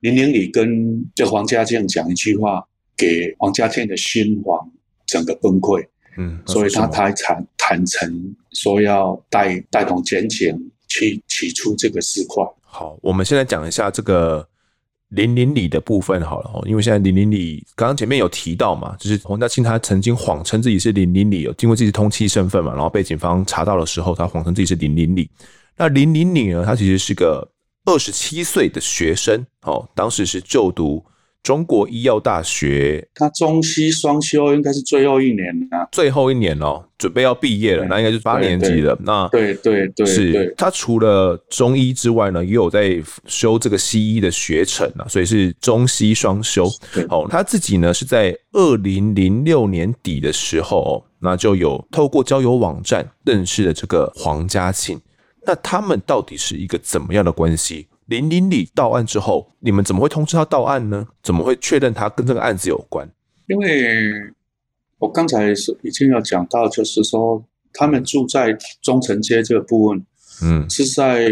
[0.00, 2.64] 林玲里跟这黄家庆讲一句话，
[2.96, 4.70] 给黄家庆的心房
[5.06, 5.84] 整个崩溃，
[6.16, 10.56] 嗯，所以他才坦坦诚说要带带同检警
[10.88, 12.48] 去起出这个事况。
[12.62, 14.46] 好，我们现在讲一下这个
[15.10, 25.30] 林林里的部分好了哦，因为现在林林里刚刚前面有提到嘛，就是黄家庆他曾经谎称自己是林林里，有经过自己通缉身份嘛，然后被警方查到的时候，他谎称自己是林林里。
[25.76, 26.64] 那林林里呢？
[26.66, 27.48] 他其实是个
[27.84, 31.02] 二十七岁的学生哦，当时是就读
[31.48, 35.88] 中国医药大学，他中西双修，应该是最后一年了。
[35.90, 38.94] 最后一年哦，准备要毕业了，那应该就是八年级了。
[39.02, 46.68] 那对对对，是他除了中医之外呢，也有在修这个西医的学程啊，所以是中西双修。
[47.08, 55.00] 哦，他自己呢是在二零零六年底的时候，那就有透过交友网站认识了这个黄嘉庆。
[55.46, 57.86] 那他们到底是一个怎么样的关系？
[58.08, 61.06] 林林里到案之后，你们怎么会通知他到案呢？
[61.22, 63.08] 怎么会确认他跟这个案子有关？
[63.46, 63.86] 因为
[64.98, 67.42] 我刚才是已经有讲到，就是说
[67.72, 70.06] 他们住在中城街这个部分，
[70.42, 71.30] 嗯，是在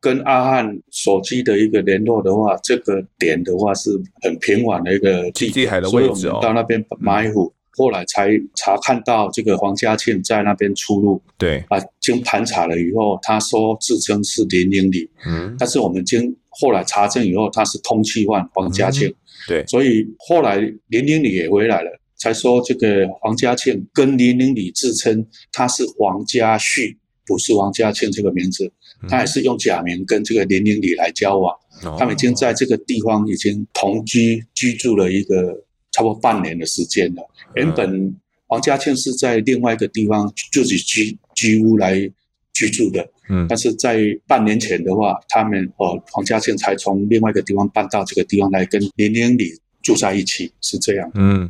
[0.00, 3.90] 跟阿汉手机的一个联络的话，这个点的话是
[4.22, 7.52] 很平缓的一个基地海的位置哦，到那边埋伏。
[7.54, 19.14] 嗯后来才查看到这个黄家庆在那边出入，对，啊，经盘查了以后，他说自称是林玲里，嗯，但是我们经后来查证以后，他是通缉犯黄家庆，嗯，
[19.48, 20.56] 对，所以后来
[20.88, 28.70] 林玲里也回来了，才说这个黄家庆跟林玲里自称他是黄家旭，不是黄家庆这个名字，
[29.08, 35.61] 他也是用假名跟这个林玲里来交往，嗯，他们已经在这个地方已经同居居住了一个
[35.92, 37.22] 差不多半年的时间了。
[37.54, 38.14] 原本
[38.46, 41.94] 黄家庆是在另外一个地方自己居居屋来
[42.52, 43.06] 居住的。
[43.30, 51.10] 嗯，但是在半年前的话，他们哦，黄家庆才从另外一个地方搬到这个地方来跟林玲里住在一起，是这样。
[51.14, 51.48] 嗯，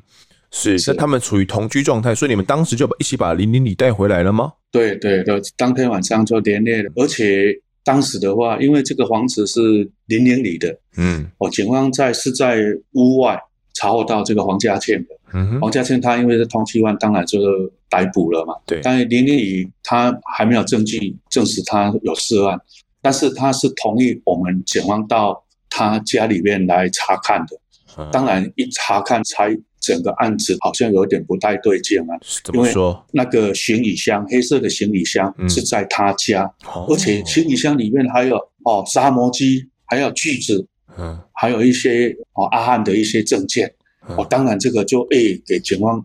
[0.51, 0.77] 是。
[0.87, 4.53] 那他们处于同居状态，所以你们当时就把一起把林玲里带回来了吗？
[4.71, 6.93] 对对对，当天晚上就连夜了。
[6.97, 7.53] 而且
[7.83, 9.61] 当时的话，因为这个房子是
[10.07, 12.59] 林玲里的，嗯，哦，警方在是在
[12.93, 13.41] 屋外
[13.75, 15.09] 查获到这个黄家庆的。
[15.35, 17.47] 嗯，黄家庆他因为是通缉犯，当然就是
[17.89, 18.55] 逮捕了嘛。
[18.67, 22.61] 对，但是林玲里他还没有证据证实他有涉案，
[23.01, 27.57] 但是他是同意我们警方到他家里面来查看的。
[27.99, 32.17] 嗯、当然一查看，才整个案子好像有点不太对劲啊。
[32.55, 32.73] 因为
[33.13, 40.67] 那个行李箱，黑色的行李箱是在他家，嗯、而且行李箱里面还有哦砂磨机，还有锯子，
[40.99, 43.73] 嗯，还有一些哦阿汉的一些证件。
[44.17, 46.05] 哦，当然这个就诶、欸、给警方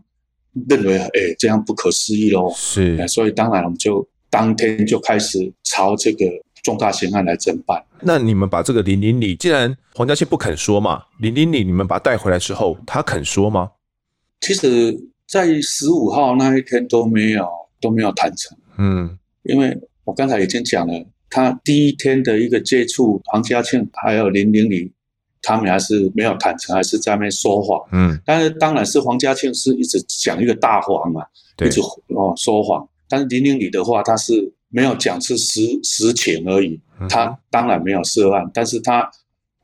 [0.69, 6.25] 认为诶、欸、这样不可思议喽，是、欸，所以当然我们就当天就开始朝这个
[6.61, 7.83] 重大刑案来侦办。
[8.01, 13.71] 那你们把这个林林里，既然黄家庆不肯说嘛，林林里你们把他带回来之后，他肯说吗？
[14.41, 14.95] 其实，
[15.27, 17.47] 在十五号那一天都没有
[17.81, 20.93] 都没有谈成，嗯，因为我刚才已经讲了，
[21.29, 24.91] 他第一天的一个接触黄家庆还有林玲玲。
[25.39, 27.79] 他们还是没有坦诚，还是在那边说谎。
[27.93, 31.23] 嗯，但是当然是黄家庆是一直讲一个大谎嘛，
[31.63, 32.85] 一直哦说谎。
[33.07, 36.77] 但是林玲玲的话，他是没有讲是实实情而已。
[37.07, 39.09] 他当然没有涉案，但是他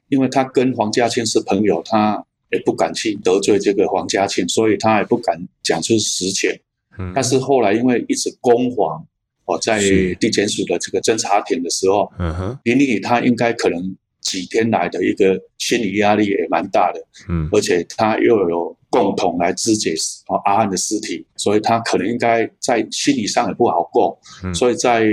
[0.08, 6.49] 因为他跟黄家庆是朋友，他也不敢去得罪这个黄家庆，所以他也不敢讲出实情。
[6.97, 9.06] 嗯，但是后来因为一直攻防，
[9.45, 9.79] 哦，在
[10.19, 13.95] 地检署的这个侦查庭的时候，嗯哼，林玲里他应该可能。
[14.23, 19.93] 几天来的一个心理压力也蛮大的，嗯，而且他又有共同来肢解
[20.27, 25.06] 哦阿汉的尸体，所以他可能应该在心理上也不好过，嗯，所以在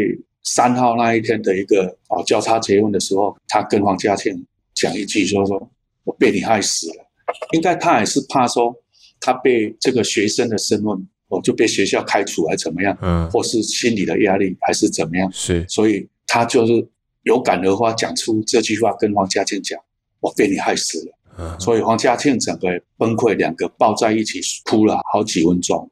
[0.45, 5.71] 三号那一天的一个哦交叉结问的时候，他跟黄家庆讲一句说说，
[6.05, 7.05] 我被你害死了，
[7.51, 8.73] 应该他也是怕说
[9.19, 16.87] 他被这个学生的身份哦就被学校开除还是怎么样，嗯，或是心理的压力还是怎么样，是，所以他就是。
[17.25, 19.79] 有感而发，讲出这句话跟黄家庆讲
[20.21, 21.19] ：“我被你害死了。
[21.39, 22.67] 嗯”所以黄家庆整个
[22.97, 25.87] 崩溃，两个抱在一起哭了好几分钟。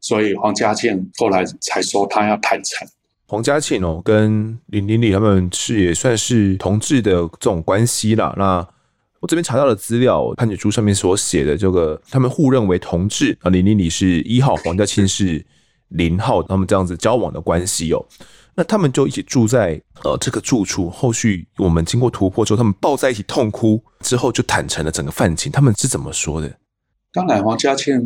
[0.00, 2.86] 所以黄家庆后来才说他要坦诚。
[3.26, 8.32] 黄家庆哦，跟林玲玲他们是也算是同志的这种关系啦。
[8.38, 8.64] 那
[9.20, 15.44] 我这边查到的资料，判决书上面所写的这个，他们互认为同志啊，林玲里是一号，黄家庆是
[15.88, 18.04] 零号，他们这样子交往的关系哦。
[18.54, 25.50] 那他们就一起住在呃这个住处，后续我们经过突破之后，他们抱在一起痛哭，之后就坦诚了整个犯情。
[25.50, 26.52] 他们是怎么说的？
[27.12, 28.00] 当然，黄家庆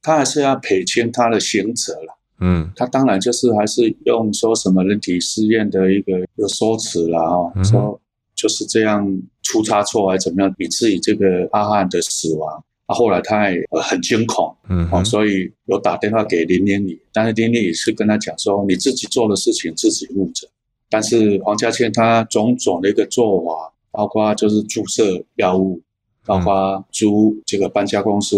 [0.00, 2.18] 他还是要赔清他的刑责了。
[2.40, 8.00] 嗯，他当然就是还是用说什么人体试验的一个有说辞了啊，嗯、说
[8.36, 9.04] 就是这样
[9.42, 12.62] 出差错还是怎么样，以至于这个阿汉的死亡。
[12.86, 20.46] 啊，后来他也很惊恐，嗯，哦，所以有打电话给林玲里，但是林玲里是跟他讲说，你自己做的事情自己负责。
[20.88, 25.82] 但是黄家庆他种种的一个做法，包括就是注射药物，
[26.24, 28.36] 包括租这个搬家公司，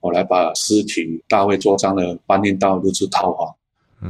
[0.00, 3.54] 后来把尸体大费周章的搬运到鹿子套房，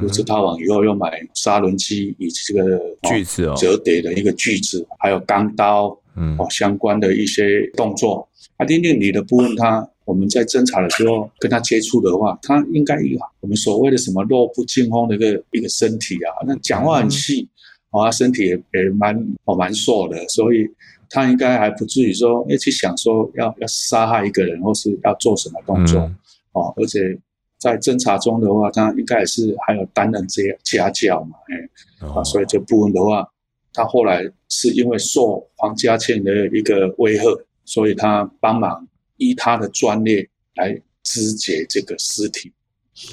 [0.00, 8.28] 鹿子套网以后又买砂轮机以及这个锯子哦，折叠的一个锯子，还有钢刀，嗯，哦，相关的一些动作。
[8.56, 17.48] 啊，丁丁，你的部分，他我们在侦查的时候跟他接触的话，他应该有我们所谓的什么弱不禁风的一个一个身体啊，那讲话很细，
[17.90, 20.68] 哦，他身体也也蛮哦蛮瘦的，所以
[21.08, 26.10] 他应该还不至于说要去想说要要杀害一个人或是要做什么动作。
[26.52, 27.18] 哦，而且
[27.64, 33.26] 在侦查中的话，他应该也是还有担任这些家教嘛，哎，啊，所以这部分的话，
[33.72, 37.24] 他后来是因为受黄家庆的一个威吓。
[37.66, 38.86] 所以他帮忙
[39.16, 42.52] 依他的专业来肢解这个尸体，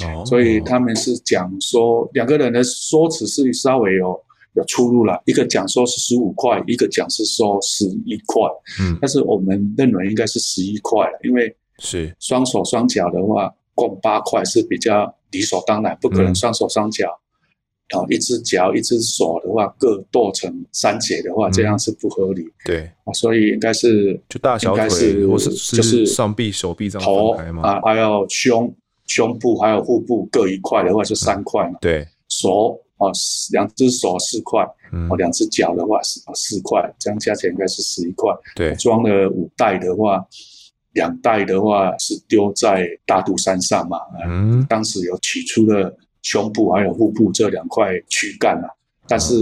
[0.04, 4.22] 哦，所以他们是讲说两个人的说辞是稍微有
[4.56, 8.42] 有出入了，一个讲说是十五块，一个讲是说十一块，
[8.82, 17.20] 嗯，但是我们认为应该是十一块了，因为是双手双脚的话共八块是比较理所当然，不可能双手双脚
[17.90, 22.46] 然后，一只脚一只手的话各剁成三节的话，这样是不合理。
[22.64, 28.74] 对，所以应该是就大小腿，或是就是上臂、手臂这样头啊，还有胸
[29.08, 31.78] 胸部还有腹部各一块的话是三块嘛。
[31.82, 33.12] 对，手哦，
[33.52, 34.64] 两只手四块，
[35.10, 38.34] 哦，两只脚的话是四块，这样加起来应该是十一块。
[38.56, 40.26] 对，装了五袋的话。
[40.94, 43.98] 两袋的话是丢在大肚山上嘛？
[44.26, 48.70] 嗯，当时有取出了胸部还有腹部这两块躯干啊，
[49.08, 49.34] 但是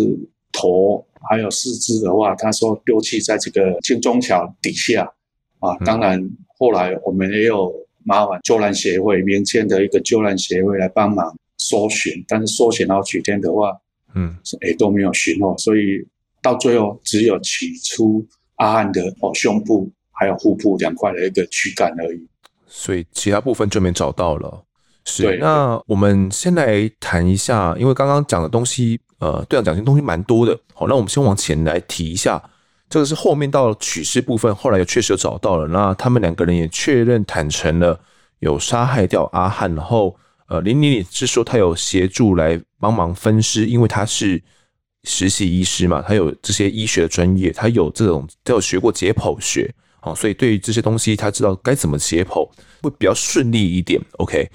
[0.51, 5.11] 头还有四肢的话，他说丢弃在这个金钟桥底下
[5.59, 5.75] 啊。
[5.85, 6.21] 当然
[6.57, 7.73] 后来我们也有
[8.03, 13.75] 麻烦救难协会民间的一个救难协会来帮忙搜寻，但是搜寻好几天的话，
[14.13, 16.05] 嗯，也都没有寻获，所以
[16.43, 18.25] 到最后只有取出
[18.55, 19.91] 阿汉的哦胸部。
[20.19, 22.27] 还有腹部两块的一个躯干而已，
[22.67, 24.65] 所以其他部分就没找到了。
[25.05, 30.59] 是，对那我们先来谈一下，因为刚刚讲的东西，呃，队长讲的东西蛮多的。
[30.73, 32.43] 好，那我们先往前来提一下，
[32.89, 35.67] 这个是后面到了取尸部分，后来也确实有找到了。
[35.67, 37.97] 那他们两个人也确认坦诚了
[38.39, 40.13] 有杀害掉阿汉，然后
[40.49, 44.43] 呃，林玲玲是说他有协助来帮忙分尸，因为他是
[45.05, 49.73] 实习医师嘛，他有这些医学的专业，他有这种都有学过解剖学。
[50.01, 52.47] 好，所以对于这些东西，他知道该怎么解剖
[52.81, 54.01] 会比较顺利一点。
[54.17, 54.49] OK，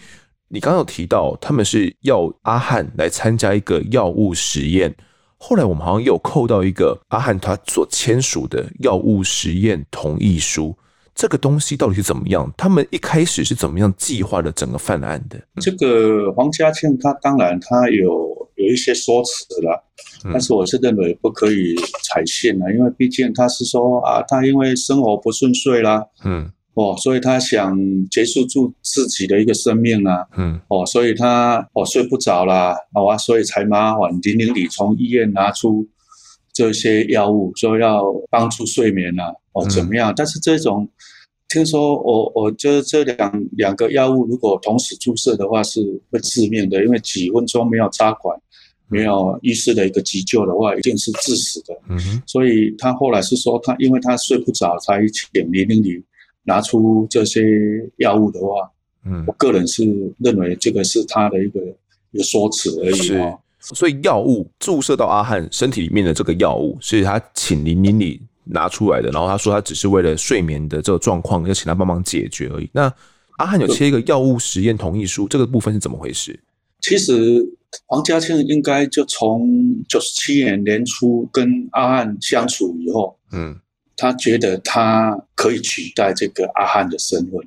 [0.48, 4.94] 你刚有提到他们是要阿汉来参加一个药物实验，
[5.36, 10.74] 后来我们好像又扣到一个阿汉他所签署的药物实验同意书，
[11.14, 12.50] 这个东西到底是怎么样？
[12.56, 15.38] 他们一开始是怎么样计划的整个犯案的？
[15.60, 19.84] 这个黄嘉庆他当然他有有一些说辞了。
[20.32, 27.76] 但是我是认为不可以采信了，因为毕竟他是说啊，他因为生活不顺遂啦，嗯，哦，所以他想
[28.10, 35.86] 结束住自己的一个生命啊，嗯，哦，所以他哦睡不着啦，好啊，所以才麻烦林玲里从医院拿出
[36.54, 40.10] 这些药物，说要帮助睡眠啊，哦，怎么样？
[40.16, 40.88] 但是这种
[41.54, 45.80] 听说我我觉得这两两个药物如果同时注射的话是
[46.10, 48.38] 会致命的，因为几分钟没有插管。
[48.86, 51.74] 没有医师的一个急救的话，一定是致死的。
[51.88, 56.00] 嗯哼，所以他后来是说，他因为他睡不着，才请林玲里
[56.44, 57.42] 拿出这些
[57.96, 58.70] 药物的话，
[59.06, 59.84] 嗯，我个人是
[60.18, 61.60] 认为这个是他的一个
[62.12, 62.94] 一个说辞而已。
[62.94, 69.10] 是，所以药物注射到阿汉身体里面的这个药物，所以他请林玲里拿出来的。
[69.10, 72.68] 然后他说，他只是为了睡眠的这个状况，要请他帮忙解决而已。
[72.72, 72.92] 那
[73.38, 76.38] 阿汉有签一个药物实验同意书，这个部分是怎么回事？
[76.80, 77.56] 其实。
[77.86, 79.50] 黄家庆应该就从
[79.88, 83.58] 九十七年年初跟阿汉相处以后，嗯，
[83.96, 87.40] 他觉得他可以取代这个阿汉的身份，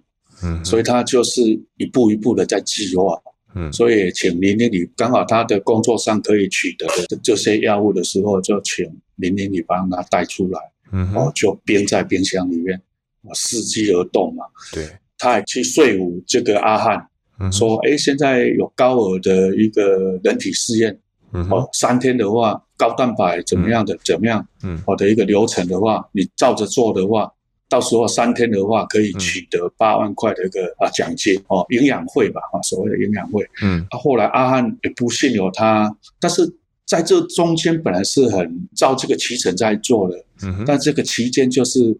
[0.43, 1.41] 嗯，所以他就是
[1.77, 3.17] 一步一步的在计划，
[3.55, 8.85] 嗯，所以请林玲里刚好他的工作上可以取得的这些药物的时候，就请
[9.15, 10.59] 林玲里帮他带出来，
[10.91, 12.77] 嗯，哦，就冰在冰箱里面，
[13.23, 17.07] 啊伺机而动嘛，对，他还去说服这个阿汉。
[17.51, 20.97] 说，哎，现在有高额的一个人体试验，
[21.33, 27.31] 嗯哦，三天的话，高蛋白怎么样的，怎么样，嗯，好的一个流程的话，你照着做的话，
[27.69, 36.41] 到时候三天的话，可以取得八万块的一个啊奖金，哦，营养费吧，啊，所谓的营养费，嗯，啊，后来阿汉也不信有他，但是
[36.85, 41.99] 在这中间本来是很照这个期程在做的，嗯，但这个期间就是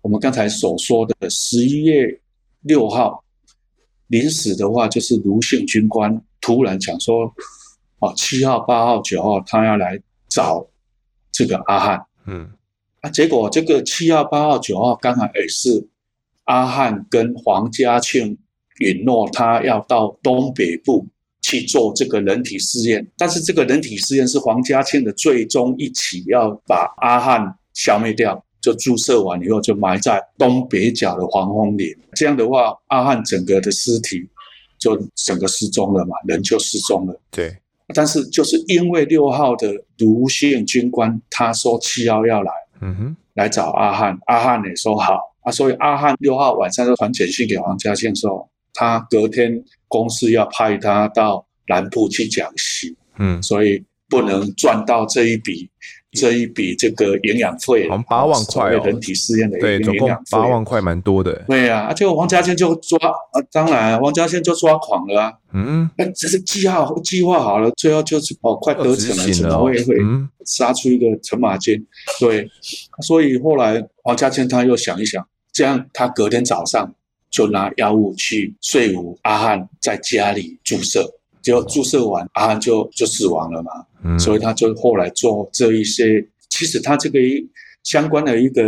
[0.00, 2.20] 我们刚才所说的十一月
[2.62, 3.22] 六号。
[4.08, 7.34] 临时的话，就是卢姓军官突然讲说，
[7.98, 10.64] 哦，七号、八号、九号，他要来找
[11.32, 12.06] 这个阿汉。
[12.24, 12.48] 嗯，
[13.00, 15.88] 啊，结果这个七号、八号、九号刚好也是
[16.44, 18.38] 阿汉跟黄家庆
[18.78, 21.08] 允诺他要到东北部
[21.46, 28.42] 去做这个人体试验，但是这个人体试验是黄家庆的最终一起要把阿汉消灭掉。
[28.60, 31.86] 就注射完以后，就埋在东北角的黄枫林。
[32.16, 34.28] 这样的话，阿汉整个的尸体
[34.76, 37.20] 就整个失踪了嘛，人就失踪了。
[37.30, 37.56] 对。
[37.94, 55.68] 但是就是因为六号的卢姓军官他说七号要来，嗯哼，来找阿汉，阿汉也说好啊，所以阿汉六号晚上就传简讯给黄家庆说，他隔天公司要派他到南部去讲习，嗯，所以不能赚到这一笔。
[56.12, 61.44] 这一笔这个营养费，好像八万块哦，人体试验的对，总共八万块，蛮多的。
[61.46, 65.32] 对呀，啊，结果黄嘉庆就抓，啊，当然黄嘉庆就抓狂了啊。
[65.52, 69.94] 嗯，那这是计划计划好了，最后就是哦，快得逞了，怎么会会
[70.46, 71.86] 杀出一个陈马金？
[72.18, 72.48] 对，
[73.02, 75.22] 所以后来黄嘉庆他又想一想，
[75.52, 76.94] 这样他隔天早上
[77.36, 81.12] 就拿药物去说服阿汉在家里注射。
[81.42, 83.70] 就注射完，阿汉就就死亡了嘛。
[84.02, 87.48] 嗯，所以他就后来做这一些，其实他这个一
[87.84, 88.62] 相关的一个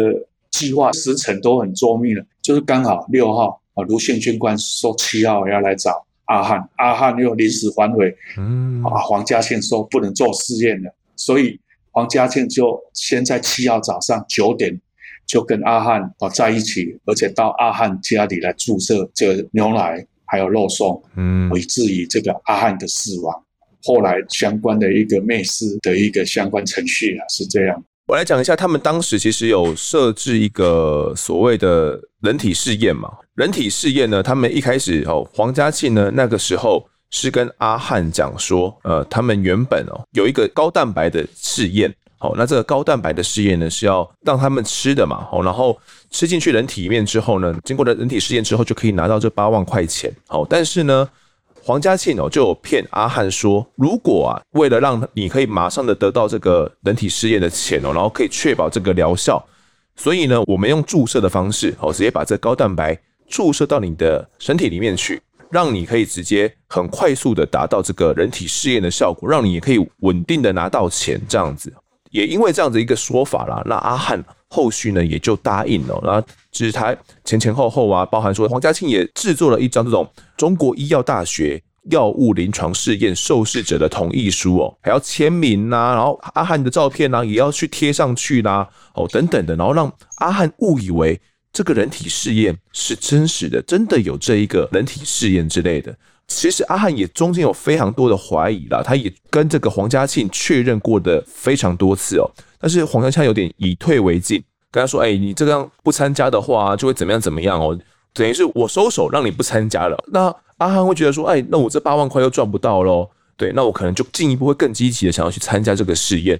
[0.52, 11.58] 计划时程都很周密了，就是刚好六号啊，卢宪军官说七号要来找阿汉，阿汉又临时反悔，嗯，啊，黄家庆说不能做试验了，所以
[11.90, 14.80] 黄家庆就先在七号早上九点。
[15.28, 23.44] 就跟阿汉啊在一起，而且到阿汉家里来注射这个牛奶还有肉松，嗯，以至于这个阿汉的死亡。
[23.84, 27.84] 后来相关的一个灭尸的一个相关程序啊，是这样。
[28.06, 33.12] 我来讲一下，他们当时其实有设置一个所谓的人体试验嘛。
[33.34, 41.94] 人体试验呢，他们一开始哦，黄嘉庆呢那个时候是跟阿汉讲说，呃，他们原本哦有一个高蛋白的试验。
[42.20, 45.24] 好，那这个高蛋白的试验呢，是要让他们吃的嘛？
[45.30, 45.78] 好，然后
[46.10, 50.12] 吃进去人体里面之后呢，经过了人体试验之后，就可以拿到这八万块钱。
[50.26, 51.08] 好，但是呢，
[51.62, 59.40] 黄嘉庆哦就骗阿汉说，如果啊，为了让你可以马上的得到这个人体试验的钱哦，然后可以确保这个疗效，
[59.94, 62.98] 所以呢，我们用注射的方式，哦，直接把这高蛋白
[63.28, 71.72] 注射到你的身体里面去，让你可以直接很快速的达到这个人体试验的效果，让你也可以稳定的拿到钱，这样子。
[72.10, 76.00] 也因为这样子一个说法啦，那阿汉后续呢也就答应了。
[76.02, 91.20] 然后就是他前前后后啊，包含说黄嘉庆也制作了一张这种中国医药大学药物临床试验受试者的同意书哦，还要签名呐，然后阿汉的照片呢也要去贴上去啦，哦等等的，然后让阿汉误以为
[91.52, 95.94] 这个人体试验是真实的，真的有这一个人体试验之类的。
[96.28, 102.30] 其实阿汉也中间有非常多的怀疑啦，他也跟这个黄嘉庆确认过的非常多次哦。
[102.60, 107.76] 但是黄嘉庆有点以退为进，跟他说：“哎，你这样不参加的话，就会怎么样怎么样哦。
[108.12, 109.96] 等于是我收手，让你不参加了。
[110.12, 113.08] 那阿汉会觉得说：哎，那我这八万块又赚不到喽。
[113.36, 116.38] 对，那我可能就进一步会更积极的想要去参加这个试验，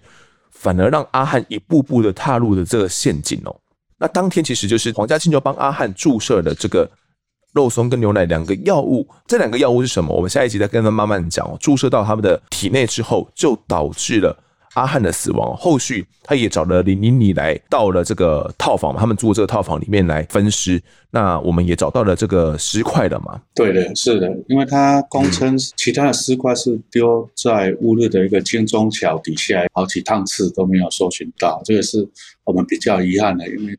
[0.51, 3.57] 反而让阿汉一步步的踏入了这个陷阱哦。
[3.97, 6.87] 那当天其实就是黄嘉庆就帮阿汉注射了这个。”
[7.59, 10.15] 肉松跟牛奶两个药物，这两个药物是什么？
[10.15, 11.45] 我们下一集再跟他慢慢讲。
[11.59, 14.39] 注射到他们的体内之后，就导致了
[14.75, 15.57] 阿汉的死亡。
[15.57, 20.81] 后续他也找了林妮妮来到了这个套房，他们住这个套房里面来分尸。
[21.11, 23.41] 那我们也找到了这个尸块了嘛？
[23.57, 32.09] 对的，是的，因为他供称其他的尸块是丢在乌日的一个金钟桥底下，好几趟次都没有搜寻到，这个是
[32.45, 33.73] 我们比较遗憾的，因为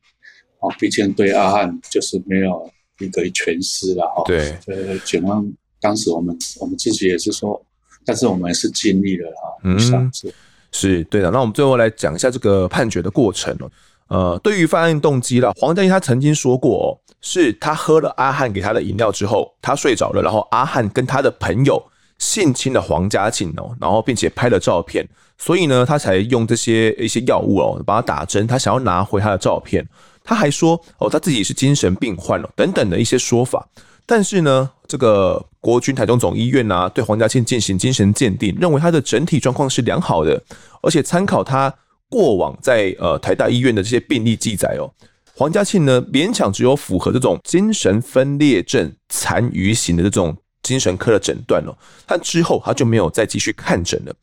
[0.60, 2.70] 哦，毕竟对阿汉就是没有。
[3.00, 5.46] 一个全尸了哈，对，呃，警方
[5.82, 7.60] 当时我们我们自己也是说，
[8.06, 9.80] 但是我们是尽力了哈，嗯，
[10.12, 10.34] 是
[10.72, 11.32] 是，对的。
[11.32, 13.72] 那我们最后来讲一下这个判决的过程哦。
[14.10, 16.88] 呃，对于犯案动机了，黄嘉庆他曾经说过哦，
[17.22, 21.82] 是他喝了阿汉给他的饮料之后，他睡着了，然后阿汉跟他的朋友
[22.18, 29.88] 性侵了黄嘉庆哦，然后并且拍了照片，所以呢，他才用这些一些药物哦，把他打针，他想要拿回他的照片。
[30.30, 33.68] 他还说哦，他自己是精神病患了，等等的一些说法。
[34.06, 40.40] 但是呢，这个国军台中总医院呢、啊，对黄嘉庆进行精神鉴定，认为他的整体状况是良好的，
[40.84, 41.74] 而且参考他
[42.10, 44.86] 过往在呃台大医院的这些病历记载哦，
[45.34, 51.76] 黄嘉庆呢勉强只有符合这种精神分裂症残余型的这种精神科的诊断哦，
[52.06, 54.14] 但之后他就没有再继续看诊了。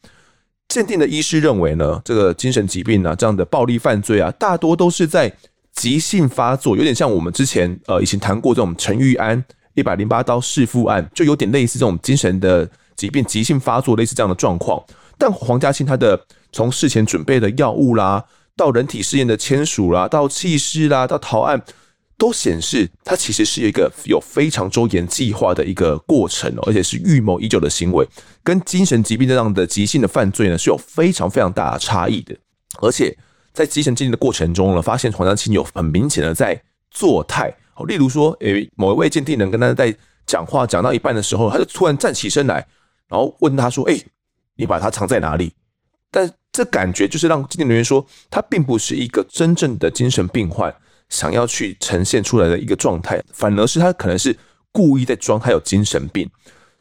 [0.69, 5.33] 鉴定的医师认为呢，这个精神疾病啊，这样的暴力犯罪啊，大多都是在
[5.77, 14.83] 急性发作，有点像我们之前呃以前谈过这种陈玉安一百零八刀弑父案，就有点类似这种精神的疾病急性发作类似这样的状况。
[15.19, 16.19] 但黄嘉欣他的
[16.51, 18.25] 从事前准备的药物啦，
[18.57, 21.63] 到人体试验的签署啦，到弃尸啦，到逃案，
[22.17, 28.09] 都显示他其实是一个有非常周延计划的一个过程，而且是预谋已久的行为，
[28.43, 32.35] 跟精神疾病这样的急性的犯罪呢是有非常非常大的差异的，
[32.81, 33.15] 而且。
[33.57, 37.51] 在精神鉴定的过程中呢，发现黄嘉庆有很明显的在作态，
[37.89, 39.97] 例如说，诶，某一位鉴定人跟他在
[40.27, 42.57] 讲话讲到一半的时候，他就突然站起身来，
[43.09, 44.05] 然后问他说：“诶，
[44.57, 45.55] 你把它藏在哪里？”
[46.13, 50.75] 但这感觉就是让鉴定人员说，他并不是一个真正的精神病患
[51.09, 54.37] 想要去呈现出来的一个状态，反而是他可能是
[54.71, 56.31] 故意在装他有精神病。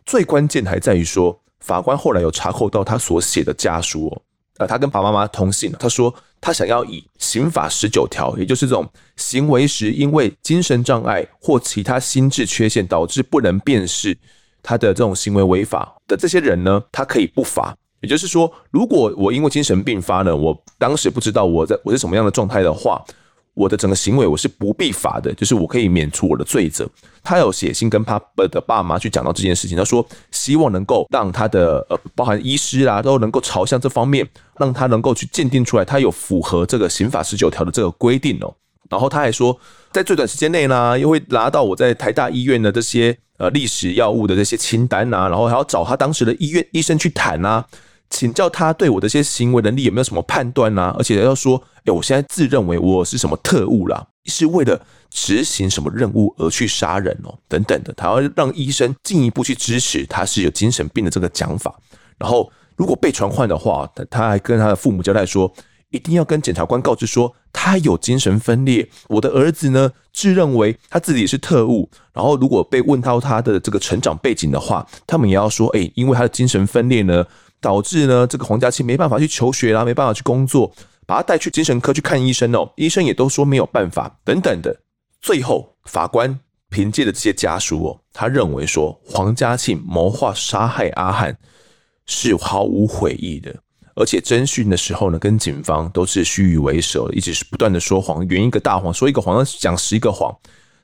[0.05, 4.21] 最关键还在于说，法官后来有查扣到他所写的家书哦。
[4.57, 5.77] 呃，他跟爸爸妈妈通信了。
[5.79, 8.87] 他说他想要以刑法十九条，也就是这种
[9.17, 14.17] 行为时因为精神障碍或其他心智缺陷导致不能辨识
[14.63, 17.75] 他的这种行为违法的这些人呢，他可以不罚。
[18.01, 23.03] 也就是说，如果我因为精神病发呢，我当时不知道我在我是什么样的状态的话，
[23.55, 26.87] 我的整个行为我是不必罚的，就是我可以免除我的罪责。
[27.23, 34.27] 他有写信跟他的爸妈去讲到这件事情，他说希望能够让他的呃，包含医师啦，都能够朝向这方面，
[34.59, 38.53] 让他能够去鉴定出来，他有符合这个刑法十九条的这个规定哦。
[38.89, 39.57] 然后他还说，
[39.91, 47.65] 在最短时间内呢，又会拿到我在台大医院的这些呃历史药物的这些清单啊，然后还要找他当时的医院医生去谈啊。
[48.09, 50.95] 请教他对我的一些行为能力有没有什么判断呢？
[50.97, 54.79] 而且要说，哎，我现在自认为我是什么特务啦，是为了
[55.09, 57.91] 执行什么任务而去杀人哦，等等的。
[57.93, 61.75] 他要让医生进一步去支持他是有精神病的这个讲法。
[62.17, 65.51] 然后，如果被传唤的话，他还跟他的父母交代说，
[65.89, 68.87] 一定要跟检察官告知说他有精神分裂。
[69.07, 71.89] 我的儿子呢，自认为他自己是特务。
[72.13, 77.25] 然后，如果被问到他的这个成长背景的话，他们也要说，哎，因为他的精神分裂呢。
[77.65, 80.71] 导致呢，这个黄家庆没办法去求学啦，没办法去工作，
[81.07, 84.81] 把他带去精神科去看医生哦，医生也都说没有办法，等等的。
[85.19, 86.39] 最后，法官
[86.69, 91.35] 凭借着这些家书哦，他认为说黄家庆谋划杀害阿汉
[92.05, 93.55] 是毫无悔意的，
[93.95, 100.31] 而且侦讯的时候呢，跟警方都是虚与委蛇，一直是不断的说谎，圆一个大谎，说一个谎，讲十一个谎，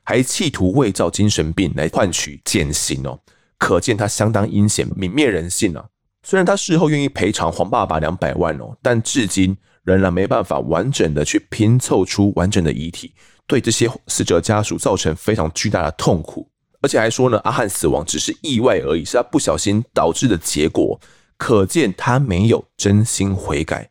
[0.01, 3.19] 还企图伪造精神病来换取减刑哦，
[3.59, 5.85] 可见他相当阴险，泯灭人性啊。
[6.23, 13.13] 虽然他事后愿意赔偿黄爸爸两百万哦，但至今仍然没办法完整的去拼凑出完整的遗体，
[13.47, 16.47] 对这些死者家属造成非常巨大的痛苦，
[16.81, 20.99] 而且还说呢，阿汉死亡只是意外而已，是他不小心导致的结果，
[21.37, 23.89] 可见他没有真心悔改。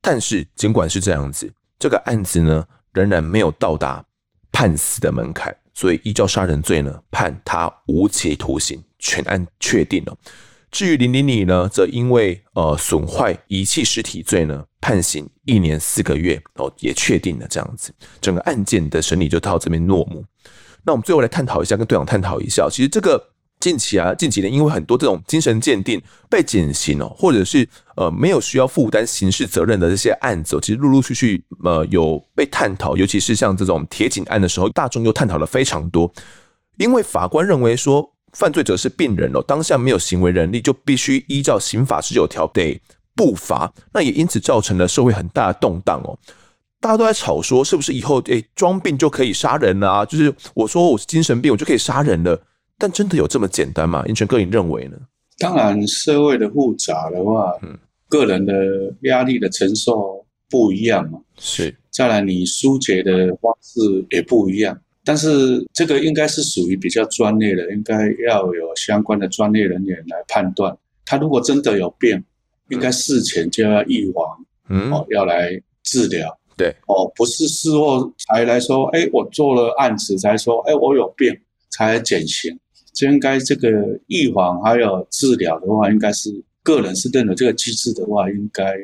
[0.00, 4.04] 但是尽管是这样子，这个案子呢仍然没有到达
[4.52, 10.16] 判死的门槛，所以依照杀人罪呢判他无期徒刑，全案确定了。
[10.70, 17.90] 至于林林里呢，则因为呃损坏遗弃尸体罪呢，判刑一年四个月哦，也确定了这样子，
[18.20, 20.22] 整个案件的审理就到这边落幕。
[20.84, 23.22] 那我们最后来探讨一下，跟队长探讨一下，其实这个
[23.58, 27.66] 近期啊，近几年因为很多这种精神鉴定被减刑哦，或者是
[27.96, 36.12] 呃没有需要负担刑事责任的这些案子，其实陆陆续续呃有被探讨，尤其是像这种铁警案的时候，大众又探讨了非常多，
[36.76, 38.14] 因为法官认为说。
[38.32, 42.80] 犯罪者是病人哦，当下没有行为能力，就必须依照刑法十九条得
[43.14, 43.72] 不罚。
[43.92, 46.18] 那也因此造成了社会很大的动荡哦。
[46.80, 50.04] 大家都在吵说，是不是以后诶装病就可以杀人了啊？
[50.04, 52.40] 就是我说我是精神病，我就可以杀人了。
[52.78, 54.04] 但真的有这么简单吗？
[54.06, 54.96] 英权哥，你认为呢？
[55.38, 57.76] 当然，社会的复杂的话，嗯，
[58.08, 58.52] 个人的
[59.02, 61.18] 压力的承受不一样嘛。
[61.38, 61.76] 是。
[61.90, 64.78] 再来，你疏解的方式也不一样。
[65.08, 67.94] 但是这个应该是属于比较专业的，应该
[68.28, 70.76] 要有相关的专业人员来判断。
[71.06, 72.22] 他如果真的有病，
[72.68, 76.38] 应该事前就要预防，嗯，哦，要来治疗。
[76.58, 81.34] 对，哦，不是事后才来说，哎，我做了案子才说，哎，我有病
[81.70, 82.58] 才来减刑。
[82.92, 83.70] 这应该这个
[84.08, 86.30] 预防还有治疗的话，应该是
[86.62, 88.74] 个人是认为这个机制的话，应该。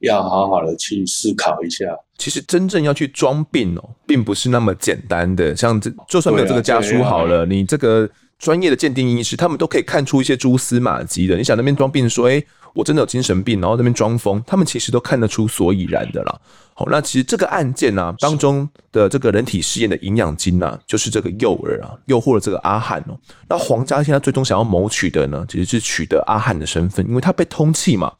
[0.00, 1.84] 要好好的去思考一下。
[2.16, 5.54] 其实真正要去装病哦，并不是那么简单的。
[5.56, 11.36] 像这，就算没有这个家书好了，你这个专业的鉴定医师，他们都可以看出一些蛛丝马迹的。
[11.36, 12.42] 你想那边装病说，哎，
[12.72, 16.40] 我真的有精神病，然后那边装疯，他们其实都看得出所以然的啦。
[16.74, 23.18] 好，那其实这个案件呢、啊，当中的这个人体试验的营养金啊，就是这个诱饵啊，诱惑了这个阿汉哦。
[23.48, 28.12] 那黄家现在最终想要谋取的呢，其实是取得阿汉的身份，因为他被通缉嘛。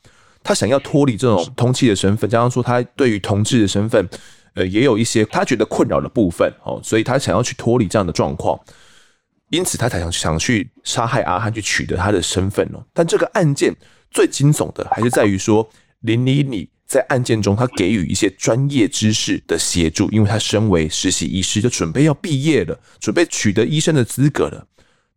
[0.45, 4.09] 他想要脱离这种通气的身份，加上说他对于同志的身份，
[4.53, 8.61] 呃，也有一些他觉得困扰的部分哦，所以他想要去脱离这样的状况，
[9.49, 12.85] 因此他才想想去杀害阿汉，去取得他的身份哦。
[12.93, 13.75] 但这个案件
[14.11, 15.69] 最惊悚的还是在于说，
[16.01, 24.67] 林妮妮在案件中他给予一些专业知识的协助，因为他身为实习医师，就准备要毕业了，准备取得医生的资格了。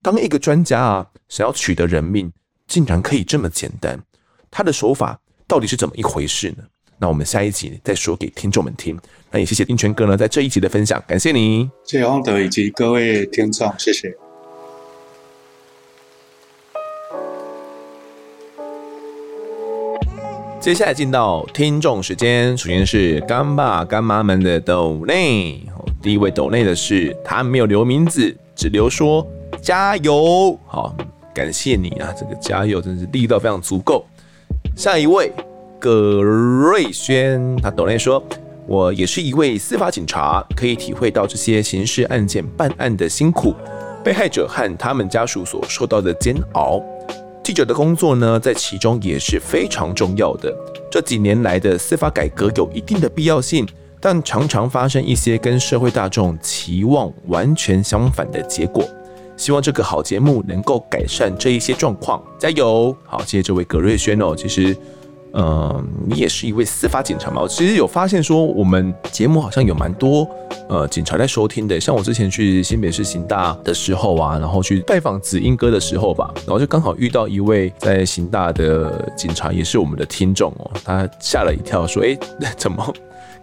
[0.02, 2.32] 当一个专家啊，想要取得人命，
[2.66, 4.00] 竟然可以这么简单。
[4.50, 6.64] 他的手法到底是怎么一回事呢？
[7.00, 9.00] 那我们下一集再说给听众们听。
[9.30, 14.12] 那也谢谢丁权哥呢，在这一集的分享，感谢你，谢谢汪德以及各位听众，谢谢。
[20.60, 25.62] 接下来进到听众时间，首先是干爸干妈们的抖内，
[26.02, 29.26] 第一位抖内的是他没有留名字，只留说
[29.62, 30.98] 加油，好，
[31.34, 34.06] 感谢你啊，这个加油真是力道非常足够。
[34.78, 35.34] 下一位
[35.80, 38.24] 葛瑞轩，他抖内说
[38.68, 43.56] ：“我也是一位司法警察，可以体会到这些刑事案件办案的辛苦，
[44.04, 46.80] 被害者和他们家属所受到的煎熬。
[47.44, 50.56] 记者的工作呢，在其中也是非常重要的。
[50.92, 53.68] 这几年来的司法改革有一定的必要性，
[54.00, 58.88] 但常常发生一些跟社会大众期望完全相反的结果。
[59.38, 62.94] 希望这个好节目能够改善这一些状况，加油！
[63.06, 64.36] 好，谢谢这位葛瑞轩哦。
[64.36, 64.76] 其实，
[65.34, 67.44] 嗯、你也是一位司法警察嘛。
[67.44, 70.28] 我其实有发现说，我们节目好像有蛮多
[70.68, 71.80] 呃警察在收听的。
[71.80, 80.72] 像我之前去新北市刑大的时候啊，然后去拜访子英哥的时候吧，然后就刚好遇到一位在刑大的警察，也是我们的听众哦。
[80.84, 82.18] 他吓了一跳，说：“哎，
[82.58, 82.84] 怎么？”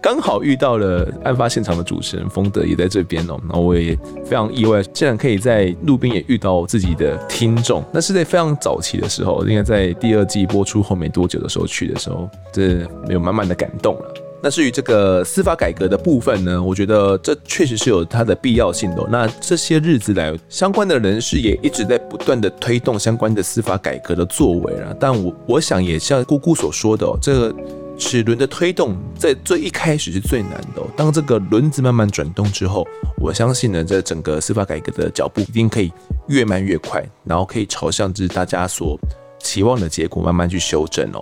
[0.01, 7.83] 刚好遇到了案发现场的主持人丰德也在这边哦，然后我也非常意外，竟然可以在路边也遇到自己的听众。
[7.91, 14.14] 那是在非常早期的时候，应该在第二季播出后没多久的时候去的时候，这没有满满的感动了。
[14.43, 19.09] 那至于这个司法改革的部分呢，我觉得这确实是有它的必要性的。
[19.11, 24.95] 那这些日子来，相关的人士也一直在不断的推动相关的司法改革的作为啊。
[25.01, 27.55] 但我我想也像姑姑所说的，这个。
[27.97, 30.82] 齿轮的推动在最一开始是最难的。
[30.97, 32.86] 当这个轮子慢慢转动之后，
[33.18, 35.92] 我相信呢，这整个司法改革的脚步一定可以
[36.26, 38.99] 越慢越快，然后可以朝向就是大家所
[39.38, 41.20] 期望的结果慢慢去修正哦。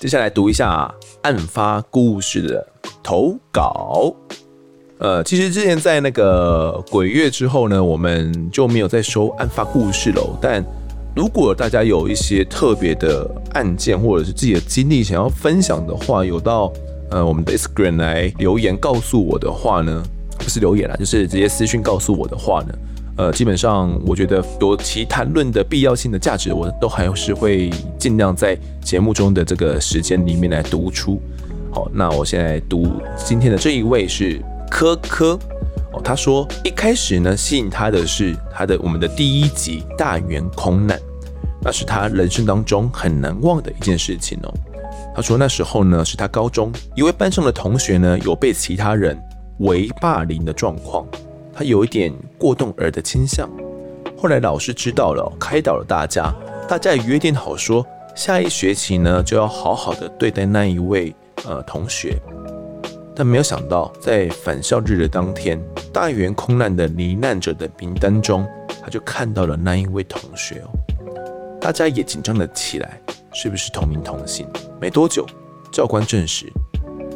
[0.00, 0.92] 接下来读一下
[1.22, 2.66] 案发故事的
[3.02, 4.14] 投稿。
[4.98, 10.64] 呃，其实之前在那个鬼月之后呢，我们就没有再收案发故事了，但。
[11.14, 16.72] 如果大家有一些特别的案件，或者是自己的经历想要分享的话，有到
[17.10, 20.02] 呃我们的 Instagram 来留言告诉我的话呢，
[20.38, 22.74] 不是留言啦，就是直接私讯告诉我的话呢，
[23.16, 31.20] 呃，基本上我觉得有其谈论的必要性的价值，我都还是会尽量在节目中的这个时间里面来读出。
[31.72, 34.40] 好，那我现在读今天的这一位是
[34.70, 35.38] 科科。
[35.92, 40.98] 哦，他说一开始呢，吸引他的是他的我们的第一集大圆空难，
[41.62, 44.54] 那是他人生当中很难忘的一件事情哦。
[45.14, 49.20] 他说那时候呢，是他高中一位班上的同学呢，有被其他人
[49.58, 51.04] 围霸凌的状况，
[51.52, 53.50] 他有一点过动儿的倾向。
[54.16, 56.32] 后来老师知道了，开导了大家，
[56.68, 57.84] 大家也约定好说，
[58.14, 61.12] 下一学期呢，就要好好的对待那一位
[61.44, 62.16] 呃同学。
[63.20, 65.62] 但没有想到，在返校日的当天，
[65.92, 68.48] 大员空难的罹难者的名单中，
[68.82, 70.70] 他就看到了那一位同学哦。
[71.60, 72.98] 大家也紧张了起来，
[73.34, 74.46] 是不是同名同姓？
[74.80, 75.26] 没多久，
[75.70, 76.50] 教官证实，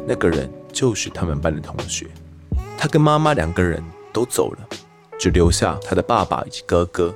[0.07, 2.05] 那个人就是他们班的同学。
[2.77, 3.83] 他跟妈妈两个人
[4.13, 4.59] 都走了，
[5.17, 7.11] 只留下他的爸爸以及哥哥。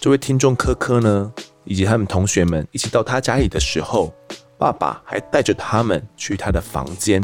[0.00, 1.30] 这位听众科科呢，
[1.64, 4.10] 以及他们同学们一起到他家里的时候，
[4.56, 7.22] 爸爸还带着他们去他的房间。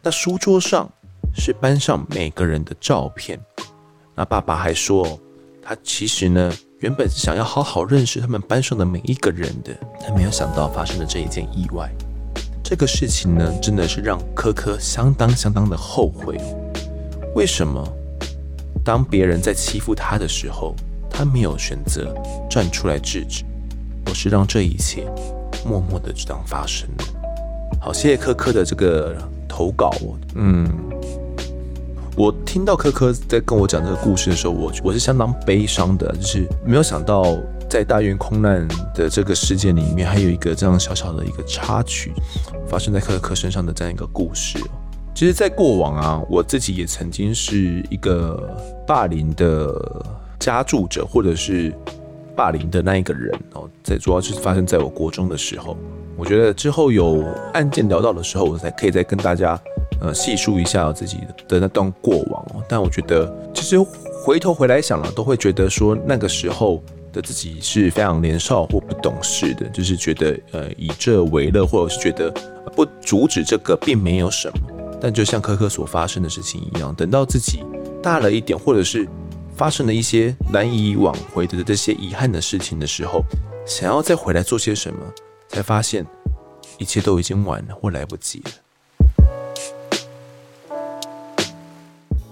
[0.00, 0.88] 那书桌上
[1.34, 3.38] 是班上每个人的照片。
[4.14, 5.18] 那爸爸还说，
[5.62, 11.90] 他其实呢，原本是想要好好认识他们班上的每一个人的，但没有想到发生了这一件意外。
[12.62, 16.36] 这个事情呢，真的是让科科相当相当的后悔。
[17.34, 17.86] 为什么？
[18.84, 20.74] 当别人在欺负他的时候，
[21.10, 22.14] 他没有选择
[22.48, 23.44] 站出来制止，
[24.06, 25.04] 而是让这一切
[25.66, 26.88] 默默的这样发生。
[27.80, 29.16] 好，谢谢科科的这个。
[29.48, 29.90] 投稿，
[30.34, 30.68] 嗯，
[32.16, 37.36] 我听到科科在跟我讲这个故事的时候，我我是相当悲伤的，就是没有想到
[37.68, 42.12] 在大院空难的这个事件里面，还有一个这样小小的一个插曲
[42.68, 44.58] 发生在科科身上的这样一个故事。
[45.14, 49.74] 其实，在过往啊，我自己也曾经是一个霸凌的
[50.38, 51.74] 加注者，或者是
[52.38, 55.76] 霸凌的那一个人哦，在主要是发生在我国中的时候。
[56.16, 59.60] 我觉得之后有案件聊到的时候，我才可以再跟大家
[60.00, 61.18] 呃细述一下自己
[61.48, 62.62] 的那段过往哦。
[62.68, 63.76] 但我觉得其实
[64.24, 66.80] 回头回来想了，都会觉得说那个时候
[67.12, 72.32] 的自己是非常年少或不懂事的，就是觉得呃以这为乐，或者是觉得
[72.76, 74.54] 不阻止这个并没有什么。
[75.00, 77.64] 但就像科科所发生的事情一样，等到自己
[78.00, 79.08] 大了一点，或者是
[79.58, 83.24] 发生了一些难以挽回的这些遗憾的事情的时候，
[83.66, 85.00] 想要再回来做些什么。
[85.48, 86.06] 才发现
[86.76, 88.50] 一切都已经晚了，或来不及了。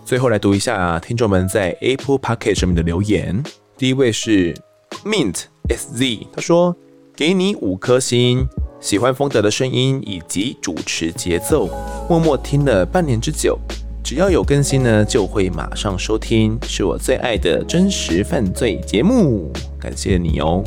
[0.05, 3.43] 最后来读一下听众们在 Apple Podcast 上面的留言。
[3.79, 4.55] 第一位是
[5.03, 6.77] Mint SZ，他说
[7.17, 8.47] ：“给你五颗星，
[8.81, 11.67] 喜欢丰德的声音以及主持节奏，
[12.09, 13.59] 默默听了半年之久，
[14.07, 19.53] 只要有更新呢，就会马上收听，是我最爱的真实犯罪节目。
[19.81, 20.63] 感谢你哦。”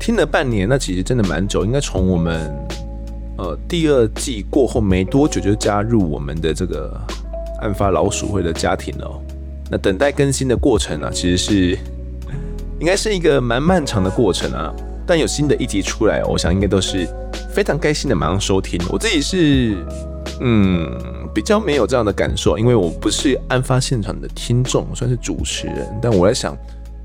[0.00, 2.52] 听了半年，那其实真的蛮久，应该从我们
[3.38, 7.00] 呃第二季过后没多久就加入我们的这个
[7.60, 9.08] 案发老鼠会的家庭了。
[9.70, 11.78] 那等待更新的过程啊，其实是
[12.80, 14.74] 应该是一个蛮漫长的过程啊。
[15.06, 17.06] 但有新的一集出来，我想应该都是
[17.48, 18.80] 非常开心的马上收听。
[18.90, 19.76] 我自己是
[20.40, 20.90] 嗯
[21.34, 25.88] 比较没有这样的感受，因为我不是案发现场的听众，算是主持人。
[26.00, 26.56] 但我在想，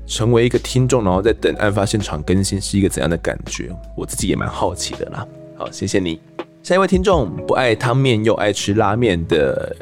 [0.06, 3.70] 成为一个听众，然后在等案发现场更新是一个怎样的感觉？
[3.96, 5.26] 我自己也蛮好奇的啦。
[5.56, 6.20] 好，谢谢你。
[6.62, 9.74] 下一位听众不爱汤面又爱吃拉面的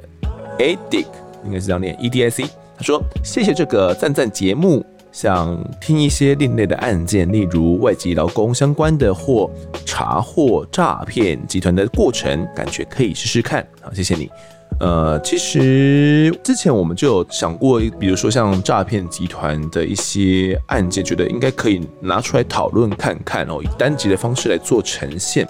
[0.58, 1.06] Edic，
[1.44, 2.44] 应该是这样念 E D I C。
[2.76, 4.84] 他说：“谢谢这个赞赞节目。”
[5.16, 9.50] 想听一些另类的案件，例如外籍劳工相关的，或
[9.86, 13.66] 查获诈骗集团的过程，感觉可以试试看。
[13.80, 14.30] 好，谢谢你。
[14.78, 25.48] 呃，其实之前我们就有想过，比如说像诈骗集团的一些案件，觉得应该可以拿出来讨论看看哦，以单集的方式来做呈现。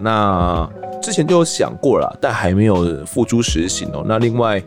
[0.00, 0.68] 那
[1.00, 4.02] 之前就有想过了，但还没有付诸实行哦。
[4.04, 4.60] 那另外，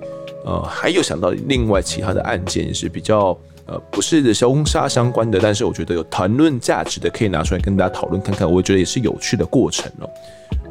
[0.45, 3.37] 呃，还有想到另外其他的案件也是比较。
[3.67, 10.09] 呃，不是凶杀相关的，但是我觉得有谈论价值的，可以拿出来跟大家讨论看看，我觉得也是有趣的过程哦。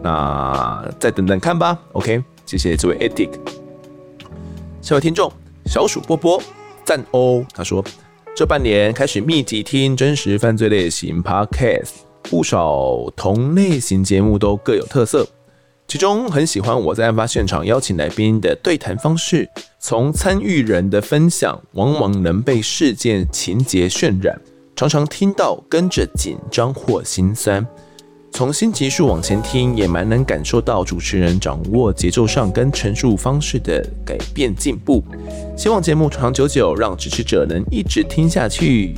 [0.02, 1.78] 那再等等看吧。
[1.92, 3.30] OK，谢谢这位 Edic。
[4.80, 5.30] 下位听众
[5.66, 6.42] 小鼠波波
[6.84, 7.84] 赞哦，他说
[8.34, 11.90] 这半年开始密集听真实犯罪类型 Podcast，
[12.22, 15.26] 不少同类型节目都各有特色。
[15.88, 24.36] 其中很喜欢我在案发现场邀请来宾的对谈方式，从参与人的分享，往往能被事件情节渲染，
[24.74, 27.64] 常常听到跟着紧张或心酸。
[28.32, 35.02] 从新集数往前听，也蛮能感受到主持人掌握节奏上跟陈述方式的改变进步。
[35.56, 38.92] 希望节目长久久，让支持者能一直听下去。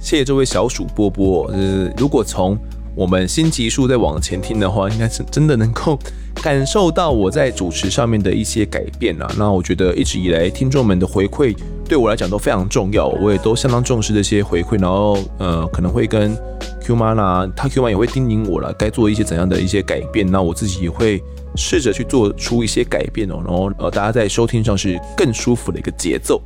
[0.00, 1.46] 谢谢这位小鼠波波。
[1.52, 2.58] 呃，如果从
[2.96, 5.96] 我们新集数再往前听的话，应该是真的能够
[6.42, 9.28] 感受到我在主持上面的一些改变啊。
[9.36, 14.80] 那我觉得一直以来听众们的回馈对我来讲都非常重要，我也都相当重视这些回馈。
[14.80, 16.36] 然后呃，可能会跟
[16.80, 20.24] Q 妈啦，他 Q 妈也会叮咛我了，该做一些怎样的一些改变。
[20.30, 21.22] 那我自己也会
[21.56, 23.42] 试着去做出一些改变哦。
[23.44, 26.40] 然后呃，大家在收听上是更舒服的一个节奏。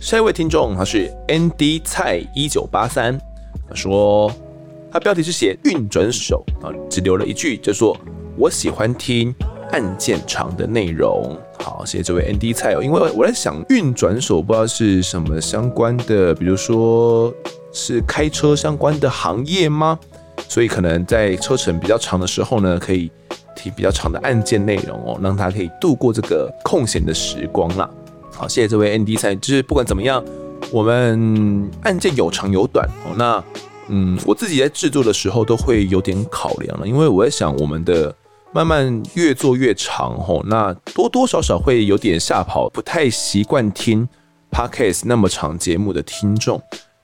[0.00, 3.18] 下一位听众他是 ND 蔡一九八三，
[3.68, 4.32] 他说。
[4.88, 7.94] 他标题是写运转手啊，只留了一句，就说
[8.38, 9.34] 我喜欢听
[9.72, 11.34] 案件长的内容。
[11.58, 17.32] 好，谢谢这位 ND 菜哦，因为我在想运转手不知道是什么相关的，比如说
[17.72, 19.98] 是开车相关的行业吗？
[20.48, 23.10] 所以可能在车程比较长的时候呢，可以
[23.56, 27.88] 提比较长的案件内容哦，让他可以度过这个空闲的时光啦。
[28.32, 30.22] 好，谢谢这位 ND 菜，就是不管怎么样，
[30.70, 33.42] 我们案件有长有短哦，那。
[33.88, 38.12] 嗯，我自己在制作的时候都会有点考量了，因为我在想，我们的
[38.56, 44.08] 慢慢越做越长吼，那多多少少会有点吓跑不太习惯听
[44.50, 46.58] podcast 那么长节目的听众。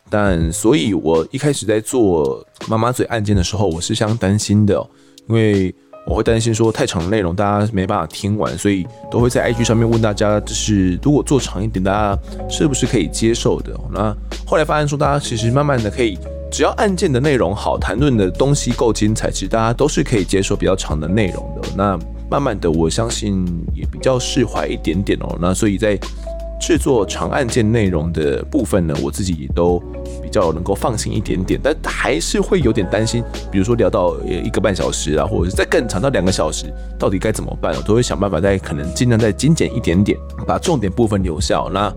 [0.09, 4.75] 但所以，我一开始在做妈妈嘴案件的时候，我是相当担心的，
[5.29, 5.75] 因为
[6.07, 13.79] 我会担心说太长的内容大家没办法听完，所以都会在 IG 上面问大家，就是如果做长一点，大家是不是可以接受的？
[13.93, 16.19] 那后来发现说，大家其实慢慢的可以。
[16.53, 21.67] 只要案件的内容好，谈论的东西够精彩，其实大家都是可以接受比较长的内容的。
[21.75, 21.99] 那
[22.31, 23.43] 慢慢的，我相信
[23.75, 25.39] 也比较释怀一点点哦。
[25.41, 25.99] 那所以在
[26.61, 29.83] 制作长案件内容的部分呢，我自己也都
[30.23, 36.67] 比较能够放心一点点，但还是会有点担心，比如说聊到一个半小时啊，或者是再更长到两个小时，
[36.99, 37.75] 到底该怎么办？
[37.75, 41.91] 我都会想办法再可能尽量再精简一点点，把重点部分留下， 那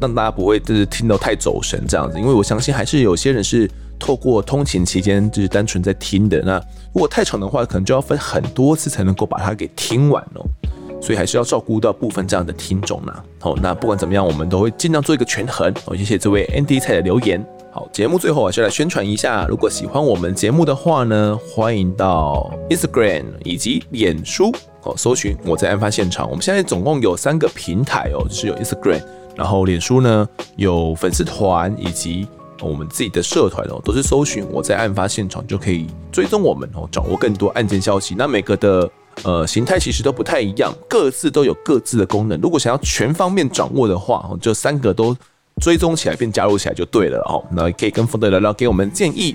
[0.00, 3.68] 让大家不会就是听到太走神这样子，因为我相信还是有些人是。
[3.98, 6.58] 透过通勤期间就是单纯在听的，那
[6.92, 10.44] 如果太长的话，可能就要分很多次才能够把它给听完哦，
[11.00, 13.12] 所以还是要照顾到部分这样的听众呢。
[13.40, 15.72] 好，那不管怎么样，我们都会尽量做一个权衡。
[15.84, 17.44] 好，谢谢这位 Andy 菜的留言。
[17.72, 24.50] 好，节目最后还是来宣传一下，如果喜欢我们节目的话呢，欢迎到 Instagram 以及脸书
[24.82, 26.26] 哦，搜寻我在案发现场。
[26.30, 29.02] 我们现在总共有三个平台哦，就是有 Instagram，
[29.34, 30.26] 然后脸书呢
[30.56, 32.26] 有粉丝团以及。
[32.60, 38.14] 我们自己的社团哦，都是搜寻我在案发现场就可以追踪我们哦，掌握更多案件消息。
[38.16, 38.90] 那每个的
[39.22, 42.40] 呃形态其实都不太一样，各自都有各自的功能。
[42.40, 45.16] 如果想要全方面掌握的话，就三个都
[45.60, 47.44] 追踪起来并加入起来就对了哦。
[47.50, 49.34] 那可以跟丰德聊聊，给我们建议。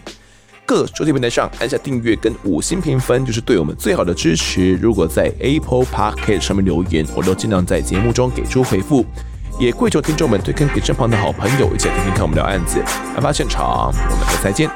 [0.63, 4.75] 各收听平台上按下订阅跟五星评分，就是对我们最好的支持。
[4.75, 9.03] 如果在 Apple Podcast 上面留言，我都尽量在节目中给出回复。
[9.59, 12.79] 也跪求听众们推荐给身旁的好朋友，一起来听听看我们聊案子，
[13.15, 14.69] 案发现场，我们再见。